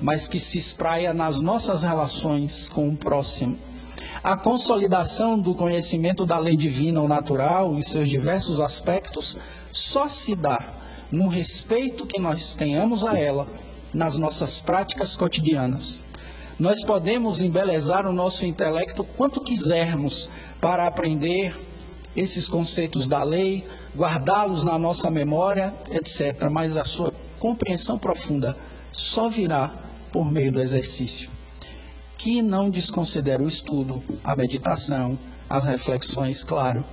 mas 0.00 0.28
que 0.28 0.38
se 0.38 0.58
espraia 0.58 1.12
nas 1.12 1.40
nossas 1.40 1.82
relações 1.82 2.68
com 2.68 2.88
o 2.88 2.96
próximo. 2.96 3.58
A 4.22 4.36
consolidação 4.36 5.38
do 5.38 5.54
conhecimento 5.54 6.26
da 6.26 6.38
lei 6.38 6.54
divina 6.54 7.00
ou 7.00 7.08
natural 7.08 7.78
e 7.78 7.82
seus 7.82 8.06
diversos 8.06 8.60
aspectos 8.60 9.34
só 9.72 10.08
se 10.08 10.36
dá 10.36 10.62
no 11.10 11.26
respeito 11.26 12.06
que 12.06 12.20
nós 12.20 12.54
tenhamos 12.54 13.02
a 13.02 13.18
ela 13.18 13.48
nas 13.94 14.18
nossas 14.18 14.60
práticas 14.60 15.16
cotidianas. 15.16 16.02
Nós 16.58 16.82
podemos 16.82 17.40
embelezar 17.40 18.06
o 18.06 18.12
nosso 18.12 18.44
intelecto 18.44 19.02
quanto 19.02 19.40
quisermos 19.40 20.28
para 20.60 20.86
aprender 20.86 21.56
esses 22.14 22.46
conceitos 22.46 23.08
da 23.08 23.22
lei, 23.22 23.66
guardá-los 23.96 24.64
na 24.64 24.78
nossa 24.78 25.10
memória, 25.10 25.72
etc. 25.90 26.50
Mas 26.50 26.76
a 26.76 26.84
sua 26.84 27.14
compreensão 27.38 27.98
profunda 27.98 28.54
só 28.92 29.30
virá 29.30 29.72
por 30.12 30.30
meio 30.30 30.52
do 30.52 30.60
exercício, 30.60 31.30
que 32.20 32.42
não 32.42 32.68
desconsidera 32.68 33.42
o 33.42 33.48
estudo, 33.48 34.02
a 34.22 34.36
meditação, 34.36 35.18
as 35.48 35.64
reflexões, 35.64 36.44
claro. 36.44 36.84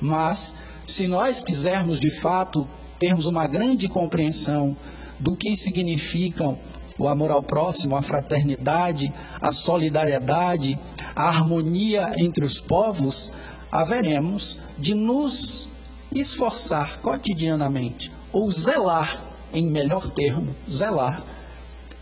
Mas, 0.00 0.54
se 0.86 1.06
nós 1.06 1.42
quisermos 1.42 2.00
de 2.00 2.10
fato 2.10 2.66
termos 2.98 3.26
uma 3.26 3.46
grande 3.46 3.90
compreensão 3.90 4.74
do 5.18 5.36
que 5.36 5.54
significam 5.54 6.58
o 6.98 7.06
amor 7.06 7.30
ao 7.30 7.42
próximo, 7.42 7.94
a 7.94 8.00
fraternidade, 8.00 9.12
a 9.38 9.50
solidariedade, 9.50 10.78
a 11.14 11.28
harmonia 11.28 12.14
entre 12.16 12.42
os 12.42 12.58
povos, 12.58 13.30
haveremos 13.70 14.58
de 14.78 14.94
nos 14.94 15.68
esforçar 16.10 17.00
cotidianamente, 17.00 18.10
ou 18.32 18.50
zelar, 18.50 19.22
em 19.52 19.66
melhor 19.66 20.08
termo, 20.08 20.56
zelar, 20.70 21.22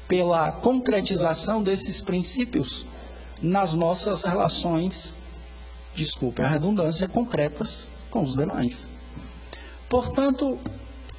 pela 0.09 0.51
concretização 0.51 1.63
desses 1.63 2.01
princípios 2.01 2.85
nas 3.41 3.75
nossas 3.75 4.25
relações, 4.25 5.17
desculpe 5.95 6.43
a 6.43 6.49
redundância, 6.49 7.07
concretas 7.07 7.91
com 8.11 8.23
os 8.23 8.35
demais. 8.35 8.87
Portanto, 9.89 10.59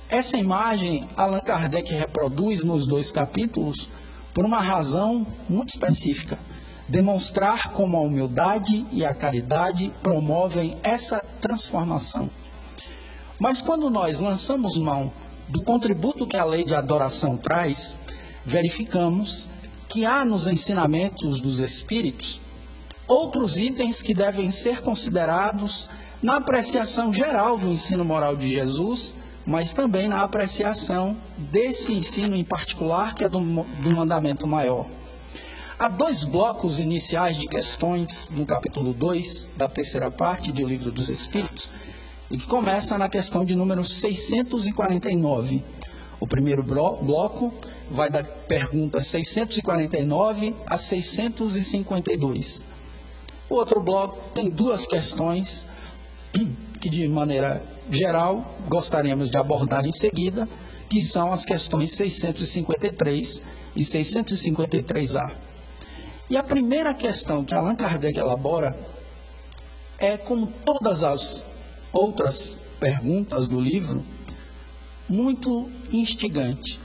essa 0.10 0.38
imagem 0.38 1.08
Allan 1.16 1.40
Kardec 1.40 1.94
reproduz 1.94 2.64
nos 2.64 2.88
dois 2.88 3.12
capítulos 3.12 3.90
por 4.34 4.44
uma 4.44 4.60
razão 4.60 5.26
muito 5.48 5.70
específica 5.70 6.38
demonstrar 6.90 7.70
como 7.70 7.98
a 7.98 8.02
humildade 8.02 8.86
e 8.92 9.06
a 9.06 9.14
caridade 9.14 9.92
promovem 10.02 10.76
essa 10.82 11.24
transformação. 11.40 12.30
Mas 13.38 13.62
quando 13.62 13.90
nós 13.90 14.20
lançamos 14.20 14.78
mão 14.78 15.12
do 15.48 15.62
contributo 15.62 16.26
que 16.26 16.36
a 16.36 16.44
lei 16.44 16.66
de 16.66 16.74
adoração 16.74 17.38
traz, 17.38 17.96
verificamos 18.46 19.48
que 19.88 20.06
há 20.06 20.24
nos 20.24 20.48
ensinamentos 20.48 21.40
dos 21.40 21.60
Espíritos 21.60 22.40
outros 23.10 23.58
itens 23.58 24.04
que 24.04 24.14
devem 24.14 24.52
ser 24.52 24.82
considerados 24.82 25.90
na 26.22 26.36
apreciação 26.36 27.12
geral 27.12 27.58
do 27.58 27.72
ensino 27.72 28.06
moral 28.06 28.36
de 28.36 28.48
Jesus, 28.48 29.14
mas 29.46 29.74
também 29.74 30.08
na 30.08 30.22
apreciação 30.22 31.18
desse 31.36 31.92
ensino 31.92 32.36
em 32.36 32.44
particular, 32.44 33.16
que 33.16 33.24
é 33.24 33.30
do, 33.30 33.40
do 33.40 33.92
mandamento 33.96 34.46
maior. 34.46 34.86
Há 35.80 35.88
dois 35.88 36.24
blocos 36.24 36.80
iniciais 36.80 37.38
de 37.38 37.48
questões 37.48 38.30
no 38.30 38.46
capítulo 38.46 38.94
2 38.94 39.50
da 39.58 39.68
terceira 39.68 40.12
parte 40.12 40.52
do 40.52 40.68
Livro 40.68 40.92
dos 40.92 41.10
Espíritos, 41.10 41.70
e 42.30 42.38
que 42.38 42.46
começa 42.46 42.96
na 42.96 43.10
questão 43.10 43.44
de 43.44 43.56
número 43.56 43.84
649, 43.84 45.64
O 46.20 46.28
primeiro 46.28 46.62
bloco 46.62 47.52
vai 47.90 48.10
da 48.10 48.24
pergunta 48.24 49.02
649 49.02 50.56
a 50.66 50.78
652. 50.78 52.66
O 53.50 53.56
outro 53.56 53.80
bloco 53.80 54.30
tem 54.34 54.50
duas 54.50 54.86
questões 54.86 55.68
que, 56.80 56.90
de 56.90 57.08
maneira 57.08 57.64
geral, 57.90 58.46
gostaríamos 58.68 59.30
de 59.30 59.38
abordar 59.38 59.86
em 59.86 59.92
seguida, 59.92 60.48
que 60.88 61.02
são 61.02 61.32
as 61.32 61.46
questões 61.46 61.92
653 61.94 63.42
e 63.76 63.82
653A. 63.82 65.32
E 66.30 66.38
a 66.38 66.44
primeira 66.44 66.94
questão 66.94 67.44
que 67.44 67.56
Allan 67.56 67.76
Kardec 67.76 68.18
elabora 68.20 68.78
é, 69.98 70.16
como 70.16 70.48
todas 70.64 71.04
as 71.04 71.44
outras 71.92 72.58
perguntas 72.80 73.48
do 73.48 73.60
livro, 73.60 74.04
muito 75.08 75.68
instigante, 75.92 76.80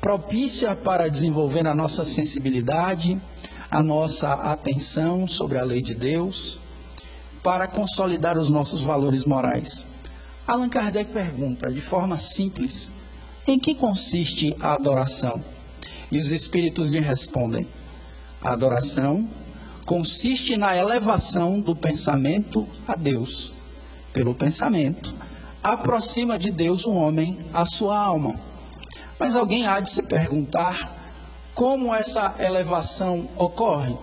propícia 0.00 0.74
para 0.74 1.08
desenvolver 1.08 1.66
a 1.66 1.74
nossa 1.74 2.04
sensibilidade, 2.04 3.20
a 3.70 3.82
nossa 3.82 4.32
atenção 4.32 5.26
sobre 5.26 5.58
a 5.58 5.64
lei 5.64 5.82
de 5.82 5.94
Deus, 5.94 6.58
para 7.42 7.66
consolidar 7.66 8.38
os 8.38 8.50
nossos 8.50 8.82
valores 8.82 9.24
morais. 9.24 9.84
Allan 10.46 10.68
Kardec 10.68 11.12
pergunta 11.12 11.70
de 11.70 11.80
forma 11.80 12.18
simples: 12.18 12.90
em 13.46 13.58
que 13.58 13.74
consiste 13.74 14.56
a 14.60 14.74
adoração? 14.74 15.42
E 16.10 16.18
os 16.18 16.30
espíritos 16.30 16.90
lhe 16.90 17.00
respondem: 17.00 17.66
a 18.40 18.52
adoração 18.52 19.28
consiste 19.84 20.56
na 20.56 20.76
elevação 20.76 21.60
do 21.60 21.74
pensamento 21.74 22.66
a 22.86 22.94
Deus. 22.94 23.52
Pelo 24.12 24.34
pensamento, 24.34 25.14
aproxima 25.62 26.38
de 26.38 26.50
Deus 26.50 26.86
o 26.86 26.92
homem 26.92 27.38
a 27.52 27.64
sua 27.64 27.98
alma. 27.98 28.38
Mas 29.18 29.34
alguém 29.34 29.66
há 29.66 29.80
de 29.80 29.90
se 29.90 30.02
perguntar 30.02 30.94
como 31.54 31.94
essa 31.94 32.34
elevação 32.38 33.28
ocorre? 33.36 33.96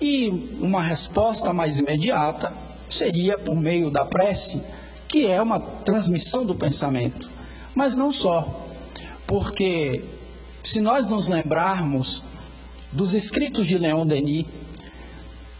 E 0.00 0.28
uma 0.60 0.82
resposta 0.82 1.52
mais 1.52 1.78
imediata 1.78 2.52
seria 2.88 3.36
por 3.36 3.54
meio 3.54 3.90
da 3.90 4.04
prece, 4.04 4.62
que 5.06 5.26
é 5.26 5.40
uma 5.42 5.60
transmissão 5.60 6.44
do 6.44 6.54
pensamento. 6.54 7.30
Mas 7.74 7.94
não 7.94 8.10
só, 8.10 8.66
porque 9.26 10.02
se 10.64 10.80
nós 10.80 11.06
nos 11.06 11.28
lembrarmos 11.28 12.22
dos 12.90 13.14
escritos 13.14 13.66
de 13.66 13.76
Leon 13.76 14.06
Denis, 14.06 14.46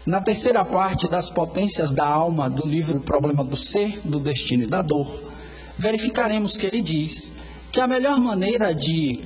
na 0.05 0.19
terceira 0.19 0.65
parte 0.65 1.07
das 1.07 1.29
potências 1.29 1.93
da 1.93 2.05
alma 2.05 2.49
do 2.49 2.67
livro 2.67 2.99
Problema 2.99 3.43
do 3.43 3.55
Ser, 3.55 3.99
do 4.03 4.19
Destino 4.19 4.63
e 4.63 4.67
da 4.67 4.81
Dor, 4.81 5.21
verificaremos 5.77 6.57
que 6.57 6.65
ele 6.65 6.81
diz 6.81 7.31
que 7.71 7.79
a 7.79 7.87
melhor 7.87 8.19
maneira 8.19 8.73
de 8.73 9.21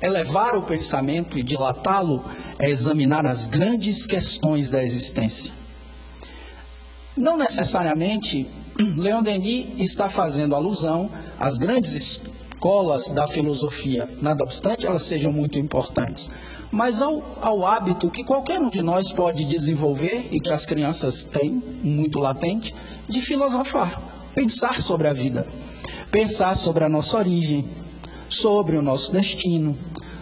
elevar 0.00 0.56
o 0.56 0.62
pensamento 0.62 1.38
e 1.38 1.42
dilatá-lo 1.42 2.24
é 2.58 2.70
examinar 2.70 3.26
as 3.26 3.46
grandes 3.46 4.06
questões 4.06 4.70
da 4.70 4.82
existência. 4.82 5.52
Não 7.16 7.36
necessariamente 7.36 8.46
Leon 8.96 9.22
Denis 9.22 9.66
está 9.78 10.08
fazendo 10.08 10.54
alusão 10.54 11.10
às 11.38 11.58
grandes 11.58 11.92
escolas 11.92 13.10
da 13.10 13.26
filosofia, 13.26 14.08
nada 14.22 14.44
obstante 14.44 14.86
elas 14.86 15.02
sejam 15.02 15.32
muito 15.32 15.58
importantes 15.58 16.30
mas 16.70 17.00
ao, 17.00 17.22
ao 17.40 17.66
hábito 17.66 18.10
que 18.10 18.22
qualquer 18.22 18.60
um 18.60 18.68
de 18.68 18.82
nós 18.82 19.10
pode 19.10 19.44
desenvolver 19.44 20.28
e 20.30 20.40
que 20.40 20.50
as 20.50 20.66
crianças 20.66 21.24
têm 21.24 21.62
muito 21.82 22.18
latente 22.18 22.74
de 23.08 23.22
filosofar, 23.22 24.00
pensar 24.34 24.80
sobre 24.80 25.08
a 25.08 25.12
vida, 25.12 25.46
pensar 26.10 26.56
sobre 26.56 26.84
a 26.84 26.88
nossa 26.88 27.16
origem, 27.18 27.68
sobre 28.28 28.76
o 28.76 28.82
nosso 28.82 29.12
destino, 29.12 29.76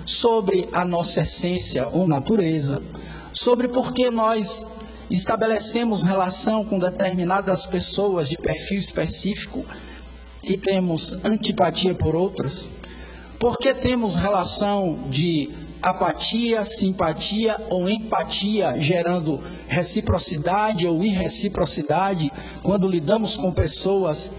sobre 0.04 0.68
a 0.72 0.84
nossa 0.84 1.22
essência 1.22 1.88
ou 1.88 2.06
natureza, 2.06 2.82
sobre 3.32 3.68
por 3.68 3.92
que 3.92 4.10
nós 4.10 4.64
estabelecemos 5.10 6.02
relação 6.02 6.64
com 6.64 6.78
determinadas 6.78 7.66
pessoas 7.66 8.28
de 8.28 8.36
perfil 8.36 8.78
específico 8.78 9.64
e 10.42 10.56
temos 10.56 11.12
antipatia 11.24 11.94
por 11.94 12.14
outras, 12.14 12.68
porque 13.38 13.74
temos 13.74 14.16
relação 14.16 14.98
de 15.08 15.50
apatia, 15.82 16.64
simpatia 16.64 17.56
ou 17.70 17.88
empatia, 17.88 18.76
gerando 18.78 19.40
reciprocidade 19.68 20.86
ou 20.86 21.04
irreciprocidade 21.04 22.32
quando 22.62 22.88
lidamos 22.88 23.36
com 23.36 23.52
pessoas 23.52 24.32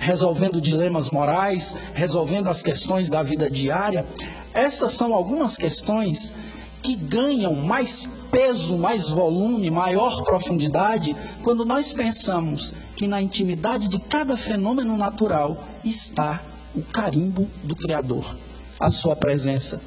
resolvendo 0.00 0.60
dilemas 0.60 1.10
morais, 1.10 1.76
resolvendo 1.94 2.48
as 2.48 2.60
questões 2.62 3.08
da 3.08 3.22
vida 3.22 3.48
diária. 3.48 4.04
Essas 4.52 4.94
são 4.94 5.14
algumas 5.14 5.56
questões 5.56 6.34
que 6.82 6.96
ganham 6.96 7.54
mais 7.54 8.04
peso, 8.32 8.76
mais 8.76 9.08
volume, 9.08 9.70
maior 9.70 10.24
profundidade 10.24 11.14
quando 11.44 11.64
nós 11.64 11.92
pensamos 11.92 12.72
que 12.96 13.06
na 13.06 13.22
intimidade 13.22 13.86
de 13.86 14.00
cada 14.00 14.36
fenômeno 14.36 14.96
natural 14.96 15.62
está 15.84 16.42
o 16.74 16.82
carimbo 16.82 17.46
do 17.62 17.76
Criador, 17.76 18.36
a 18.80 18.90
sua 18.90 19.14
presença 19.14 19.80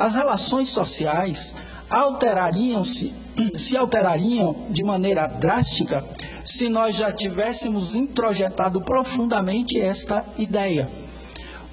as 0.00 0.14
relações 0.14 0.68
sociais 0.68 1.54
alterariam-se, 1.90 3.12
se 3.56 3.76
alterariam 3.76 4.66
de 4.70 4.84
maneira 4.84 5.26
drástica 5.26 6.04
se 6.44 6.68
nós 6.68 6.96
já 6.96 7.12
tivéssemos 7.12 7.94
introjetado 7.96 8.80
profundamente 8.80 9.80
esta 9.80 10.24
ideia. 10.38 10.88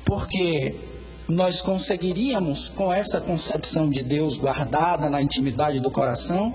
Porque 0.04 0.76
nós 1.28 1.62
conseguiríamos, 1.62 2.70
com 2.70 2.92
essa 2.92 3.20
concepção 3.20 3.90
de 3.90 4.02
Deus 4.02 4.38
guardada 4.38 5.10
na 5.10 5.22
intimidade 5.22 5.80
do 5.80 5.92
coração, 5.92 6.54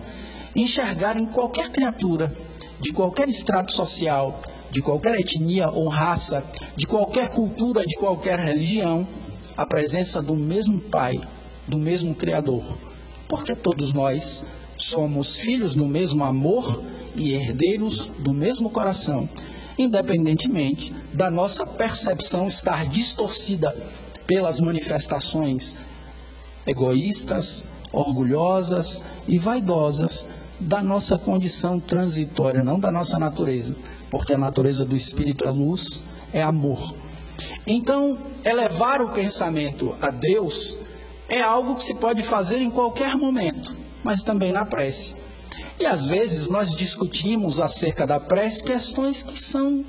enxergar 0.57 1.17
em 1.17 1.27
qualquer 1.27 1.71
criatura, 1.71 2.33
de 2.81 2.93
qualquer 2.93 3.29
extrato 3.29 3.73
social, 3.73 4.41
de 4.71 4.81
qualquer 4.81 5.21
etnia 5.21 5.71
ou 5.71 5.89
raça, 5.89 6.43
de 6.75 6.87
qualquer 6.87 7.29
cultura, 7.29 7.87
de 7.87 7.95
qualquer 7.95 8.39
religião, 8.39 9.07
a 9.57 9.67
presença 9.67 10.23
do 10.23 10.35
mesmo 10.35 10.81
Pai 10.81 11.21
do 11.67 11.79
mesmo 11.79 12.15
Criador, 12.15 12.63
porque 13.33 13.57
todos 13.57 13.95
nós 13.95 14.45
somos 14.77 15.39
filhos 15.39 15.75
do 15.75 15.87
mesmo 15.87 16.23
amor 16.23 16.83
e 17.17 17.33
herdeiros 17.33 18.11
do 18.19 18.31
mesmo 18.31 18.69
coração, 18.69 19.27
independentemente 19.79 20.93
da 21.15 21.31
nossa 21.31 21.67
percepção 21.67 22.47
estar 22.47 22.87
distorcida 22.87 23.75
pelas 24.27 24.61
manifestações 24.61 25.75
egoístas, 26.67 27.65
orgulhosas 27.91 29.01
e 29.27 29.39
vaidosas 29.39 30.27
da 30.61 30.83
nossa 30.83 31.17
condição 31.17 31.81
transitória, 31.81 32.63
não 32.63 32.79
da 32.79 32.93
nossa 32.93 33.19
natureza, 33.19 33.75
porque 34.11 34.35
a 34.35 34.39
natureza 34.39 34.85
do 34.85 34.95
Espírito 34.95 35.49
é 35.49 35.51
luz, 35.51 36.03
é 36.35 36.43
amor. 36.43 36.95
Então, 37.67 38.19
elevar 38.45 39.01
o 39.01 39.09
pensamento 39.09 39.97
a 40.03 40.11
Deus 40.11 40.77
é 41.33 41.41
algo 41.41 41.77
que 41.77 41.85
se 41.85 41.95
pode 41.95 42.23
fazer 42.23 42.61
em 42.61 42.71
qualquer 42.71 43.17
momento, 43.17 43.75
mas 44.05 44.23
também 44.23 44.53
na 44.53 44.67
prece. 44.67 45.15
E 45.81 45.87
às 45.87 46.05
vezes 46.05 46.47
nós 46.47 46.75
discutimos 46.75 47.59
acerca 47.59 48.07
da 48.07 48.21
prece 48.21 48.63
questões 48.63 49.23
que 49.23 49.41
são 49.41 49.83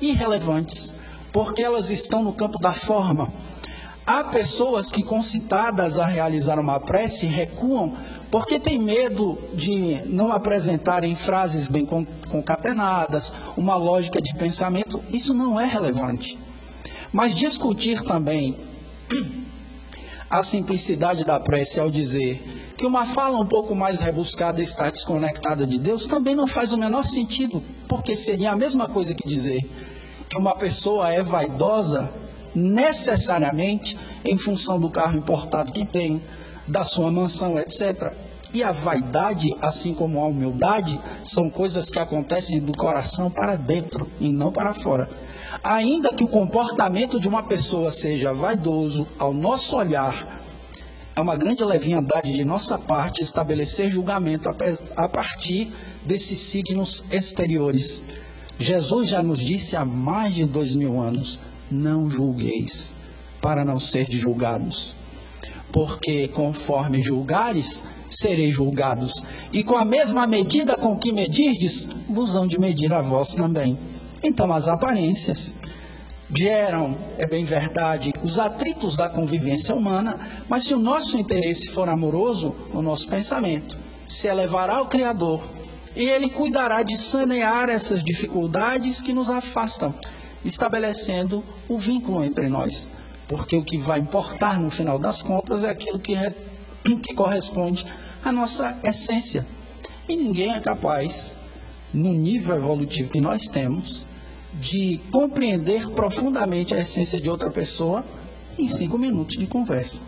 irrelevantes, 0.00 0.92
porque 1.32 1.62
elas 1.62 1.88
estão 1.88 2.24
no 2.24 2.32
campo 2.32 2.58
da 2.58 2.72
forma. 2.72 3.32
Há 4.04 4.24
pessoas 4.24 4.90
que, 4.90 5.04
concitadas 5.04 6.00
a 6.00 6.04
realizar 6.04 6.58
uma 6.58 6.80
prece, 6.80 7.26
recuam 7.26 7.94
porque 8.28 8.58
têm 8.58 8.78
medo 8.78 9.38
de 9.54 10.00
não 10.06 10.32
apresentarem 10.32 11.14
frases 11.14 11.68
bem 11.68 11.86
concatenadas, 12.28 13.32
uma 13.56 13.76
lógica 13.76 14.20
de 14.20 14.34
pensamento. 14.34 15.00
Isso 15.12 15.32
não 15.32 15.60
é 15.60 15.64
relevante. 15.64 16.36
Mas 17.12 17.36
discutir 17.36 18.02
também 18.02 18.58
a 20.32 20.42
simplicidade 20.42 21.26
da 21.26 21.38
prece 21.38 21.78
ao 21.78 21.90
dizer 21.90 22.42
que 22.78 22.86
uma 22.86 23.04
fala 23.04 23.38
um 23.38 23.44
pouco 23.44 23.74
mais 23.74 24.00
rebuscada 24.00 24.62
está 24.62 24.88
desconectada 24.88 25.66
de 25.66 25.78
Deus 25.78 26.06
também 26.06 26.34
não 26.34 26.46
faz 26.46 26.72
o 26.72 26.78
menor 26.78 27.04
sentido, 27.04 27.62
porque 27.86 28.16
seria 28.16 28.50
a 28.52 28.56
mesma 28.56 28.88
coisa 28.88 29.14
que 29.14 29.28
dizer 29.28 29.60
que 30.30 30.38
uma 30.38 30.56
pessoa 30.56 31.12
é 31.12 31.22
vaidosa 31.22 32.10
necessariamente 32.54 33.98
em 34.24 34.38
função 34.38 34.80
do 34.80 34.88
carro 34.88 35.18
importado 35.18 35.70
que 35.70 35.84
tem, 35.84 36.22
da 36.66 36.82
sua 36.82 37.12
mansão, 37.12 37.58
etc. 37.58 38.14
E 38.54 38.62
a 38.62 38.72
vaidade, 38.72 39.54
assim 39.60 39.92
como 39.92 40.18
a 40.18 40.26
humildade, 40.26 40.98
são 41.22 41.50
coisas 41.50 41.90
que 41.90 41.98
acontecem 41.98 42.58
do 42.58 42.72
coração 42.72 43.30
para 43.30 43.54
dentro 43.54 44.08
e 44.18 44.30
não 44.30 44.50
para 44.50 44.72
fora. 44.72 45.10
Ainda 45.62 46.12
que 46.14 46.24
o 46.24 46.28
comportamento 46.28 47.20
de 47.20 47.28
uma 47.28 47.42
pessoa 47.42 47.90
seja 47.90 48.32
vaidoso, 48.32 49.06
ao 49.18 49.34
nosso 49.34 49.76
olhar, 49.76 50.42
é 51.14 51.20
uma 51.20 51.36
grande 51.36 51.62
leviandade 51.62 52.32
de 52.32 52.44
nossa 52.44 52.78
parte 52.78 53.22
estabelecer 53.22 53.90
julgamento 53.90 54.48
a 54.96 55.08
partir 55.08 55.72
desses 56.04 56.38
signos 56.38 57.04
exteriores. 57.10 58.00
Jesus 58.58 59.10
já 59.10 59.22
nos 59.22 59.40
disse 59.40 59.76
há 59.76 59.84
mais 59.84 60.34
de 60.34 60.44
dois 60.46 60.74
mil 60.74 61.00
anos: 61.00 61.38
não 61.70 62.08
julgueis, 62.08 62.94
para 63.40 63.64
não 63.64 63.78
ser 63.78 64.10
julgados. 64.10 64.94
Porque 65.70 66.28
conforme 66.28 67.00
julgares, 67.00 67.82
sereis 68.08 68.54
julgados. 68.54 69.22
E 69.52 69.62
com 69.62 69.76
a 69.76 69.84
mesma 69.84 70.26
medida 70.26 70.76
com 70.76 70.96
que 70.96 71.12
medirdes, 71.12 71.86
vos 72.08 72.36
hão 72.36 72.46
de 72.46 72.58
medir 72.58 72.92
a 72.92 73.00
vós 73.00 73.34
também. 73.34 73.78
Então 74.22 74.52
as 74.52 74.68
aparências 74.68 75.52
geram, 76.34 76.96
é 77.18 77.26
bem 77.26 77.44
verdade, 77.44 78.12
os 78.22 78.38
atritos 78.38 78.96
da 78.96 79.08
convivência 79.08 79.74
humana, 79.74 80.18
mas 80.48 80.64
se 80.64 80.74
o 80.74 80.78
nosso 80.78 81.18
interesse 81.18 81.68
for 81.68 81.88
amoroso, 81.88 82.54
o 82.72 82.80
nosso 82.80 83.08
pensamento 83.08 83.78
se 84.06 84.28
elevará 84.28 84.76
ao 84.76 84.86
Criador 84.86 85.42
e 85.94 86.04
ele 86.04 86.30
cuidará 86.30 86.82
de 86.82 86.96
sanear 86.96 87.68
essas 87.68 88.02
dificuldades 88.02 89.02
que 89.02 89.12
nos 89.12 89.30
afastam, 89.30 89.94
estabelecendo 90.44 91.44
o 91.68 91.76
vínculo 91.76 92.24
entre 92.24 92.48
nós. 92.48 92.90
Porque 93.28 93.56
o 93.56 93.64
que 93.64 93.78
vai 93.78 94.00
importar 94.00 94.58
no 94.58 94.70
final 94.70 94.98
das 94.98 95.22
contas 95.22 95.64
é 95.64 95.70
aquilo 95.70 95.98
que, 95.98 96.14
é, 96.14 96.34
que 97.02 97.14
corresponde 97.14 97.86
à 98.24 98.32
nossa 98.32 98.76
essência. 98.82 99.46
E 100.08 100.16
ninguém 100.16 100.52
é 100.52 100.60
capaz, 100.60 101.34
no 101.92 102.12
nível 102.12 102.56
evolutivo 102.56 103.10
que 103.10 103.20
nós 103.20 103.44
temos, 103.44 104.04
de 104.54 105.00
compreender 105.10 105.88
profundamente 105.90 106.74
a 106.74 106.80
essência 106.80 107.20
de 107.20 107.30
outra 107.30 107.50
pessoa 107.50 108.04
em 108.58 108.68
cinco 108.68 108.98
minutos 108.98 109.36
de 109.36 109.46
conversa. 109.46 110.02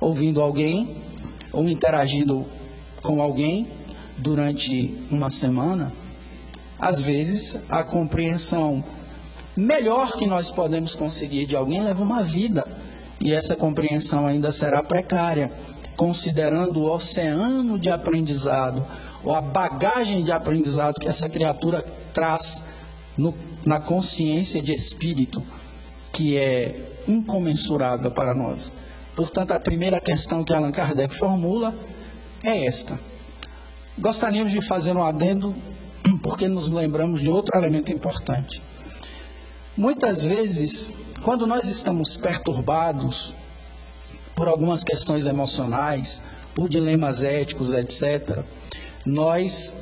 Ouvindo 0.00 0.40
alguém 0.40 0.96
ou 1.52 1.68
interagindo 1.68 2.44
com 3.02 3.20
alguém 3.20 3.66
durante 4.16 4.94
uma 5.10 5.30
semana, 5.30 5.92
às 6.78 7.00
vezes 7.00 7.56
a 7.68 7.82
compreensão 7.82 8.84
melhor 9.56 10.12
que 10.12 10.26
nós 10.26 10.50
podemos 10.50 10.94
conseguir 10.94 11.46
de 11.46 11.56
alguém 11.56 11.82
leva 11.82 12.02
uma 12.02 12.22
vida 12.22 12.66
e 13.20 13.32
essa 13.32 13.54
compreensão 13.54 14.26
ainda 14.26 14.50
será 14.50 14.82
precária, 14.82 15.50
considerando 15.96 16.80
o 16.80 16.92
oceano 16.92 17.78
de 17.78 17.88
aprendizado 17.88 18.84
ou 19.22 19.34
a 19.34 19.40
bagagem 19.40 20.22
de 20.22 20.32
aprendizado 20.32 21.00
que 21.00 21.08
essa 21.08 21.28
criatura 21.28 21.84
traz 22.12 22.62
no, 23.16 23.34
na 23.66 23.80
consciência 23.80 24.62
de 24.62 24.72
espírito, 24.72 25.42
que 26.12 26.36
é 26.36 26.76
incomensurável 27.08 28.10
para 28.10 28.34
nós. 28.34 28.72
Portanto, 29.14 29.52
a 29.52 29.60
primeira 29.60 30.00
questão 30.00 30.44
que 30.44 30.52
Allan 30.52 30.72
Kardec 30.72 31.14
formula 31.14 31.74
é 32.42 32.66
esta. 32.66 32.98
Gostaríamos 33.98 34.52
de 34.52 34.60
fazer 34.60 34.96
um 34.96 35.04
adendo, 35.04 35.54
porque 36.22 36.48
nos 36.48 36.68
lembramos 36.68 37.20
de 37.20 37.30
outro 37.30 37.56
elemento 37.56 37.92
importante. 37.92 38.60
Muitas 39.76 40.22
vezes, 40.22 40.90
quando 41.22 41.46
nós 41.46 41.66
estamos 41.68 42.16
perturbados 42.16 43.32
por 44.34 44.48
algumas 44.48 44.82
questões 44.82 45.26
emocionais, 45.26 46.22
por 46.54 46.68
dilemas 46.68 47.22
éticos, 47.22 47.72
etc., 47.72 48.40
nós 49.04 49.74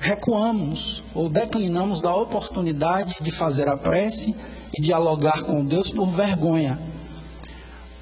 recuamos 0.00 1.02
ou 1.14 1.28
declinamos 1.28 2.00
da 2.00 2.14
oportunidade 2.14 3.16
de 3.20 3.30
fazer 3.30 3.68
a 3.68 3.76
prece 3.76 4.34
e 4.76 4.80
dialogar 4.80 5.42
com 5.42 5.64
Deus 5.64 5.90
por 5.90 6.08
vergonha. 6.08 6.78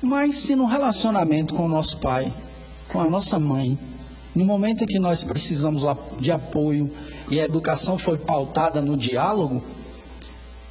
Mas 0.01 0.37
se 0.37 0.55
no 0.55 0.65
relacionamento 0.65 1.55
com 1.55 1.67
o 1.67 1.69
nosso 1.69 1.99
pai, 1.99 2.33
com 2.89 3.01
a 3.01 3.11
nossa 3.11 3.39
mãe, 3.39 3.77
no 4.35 4.45
momento 4.45 4.85
em 4.85 4.87
que 4.87 4.99
nós 4.99 5.25
precisamos 5.25 5.83
de 6.21 6.31
apoio 6.31 6.89
e 7.29 7.41
a 7.41 7.45
educação 7.45 7.99
foi 7.99 8.17
pautada 8.17 8.81
no 8.81 8.97
diálogo, 8.97 9.63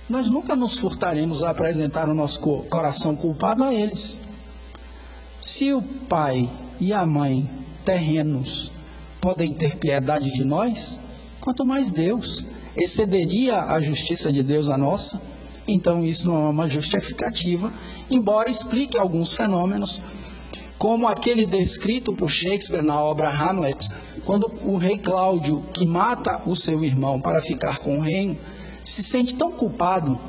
nós 0.10 0.30
nunca 0.30 0.56
nos 0.56 0.78
furtaremos 0.78 1.44
a 1.44 1.50
apresentar 1.50 2.08
o 2.08 2.14
nosso 2.14 2.40
coração 2.40 3.14
culpado 3.14 3.66
a 3.66 3.74
eles. 3.74 4.18
Se 5.42 5.74
o 5.74 5.82
pai 5.82 6.50
e 6.80 6.94
a 6.94 7.06
mãe 7.06 7.50
terrenos 7.84 8.72
podem 9.20 9.54
ter 9.54 9.76
piedade 9.76 10.32
de 10.32 10.46
nós, 10.46 10.98
quanto 11.48 11.66
mais 11.66 11.94
Deus. 11.94 12.46
Excederia 12.76 13.62
a 13.62 13.80
justiça 13.80 14.34
de 14.34 14.44
Deus 14.44 14.68
a 14.68 14.78
nossa? 14.78 15.22
Então 15.66 16.04
isso 16.04 16.28
não 16.28 16.48
é 16.48 16.50
uma 16.50 16.68
justificativa, 16.68 17.72
embora 18.12 18.50
explique 18.50 18.98
alguns 18.98 19.34
fenômenos, 19.34 20.02
como 20.78 21.08
aquele 21.08 21.46
descrito 21.46 22.12
por 22.12 22.30
Shakespeare 22.30 22.84
na 22.84 23.02
obra 23.02 23.30
Hamlet, 23.30 23.90
quando 24.26 24.52
o 24.66 24.76
rei 24.76 24.98
Cláudio, 24.98 25.64
que 25.74 25.86
mata 25.86 26.42
o 26.46 26.54
seu 26.54 26.84
irmão 26.84 27.22
para 27.22 27.40
ficar 27.40 27.80
com 27.80 27.98
o 27.98 28.02
reino, 28.02 28.36
se 28.84 29.02
sente 29.02 29.34
tão 29.34 29.50
culpado 29.50 30.20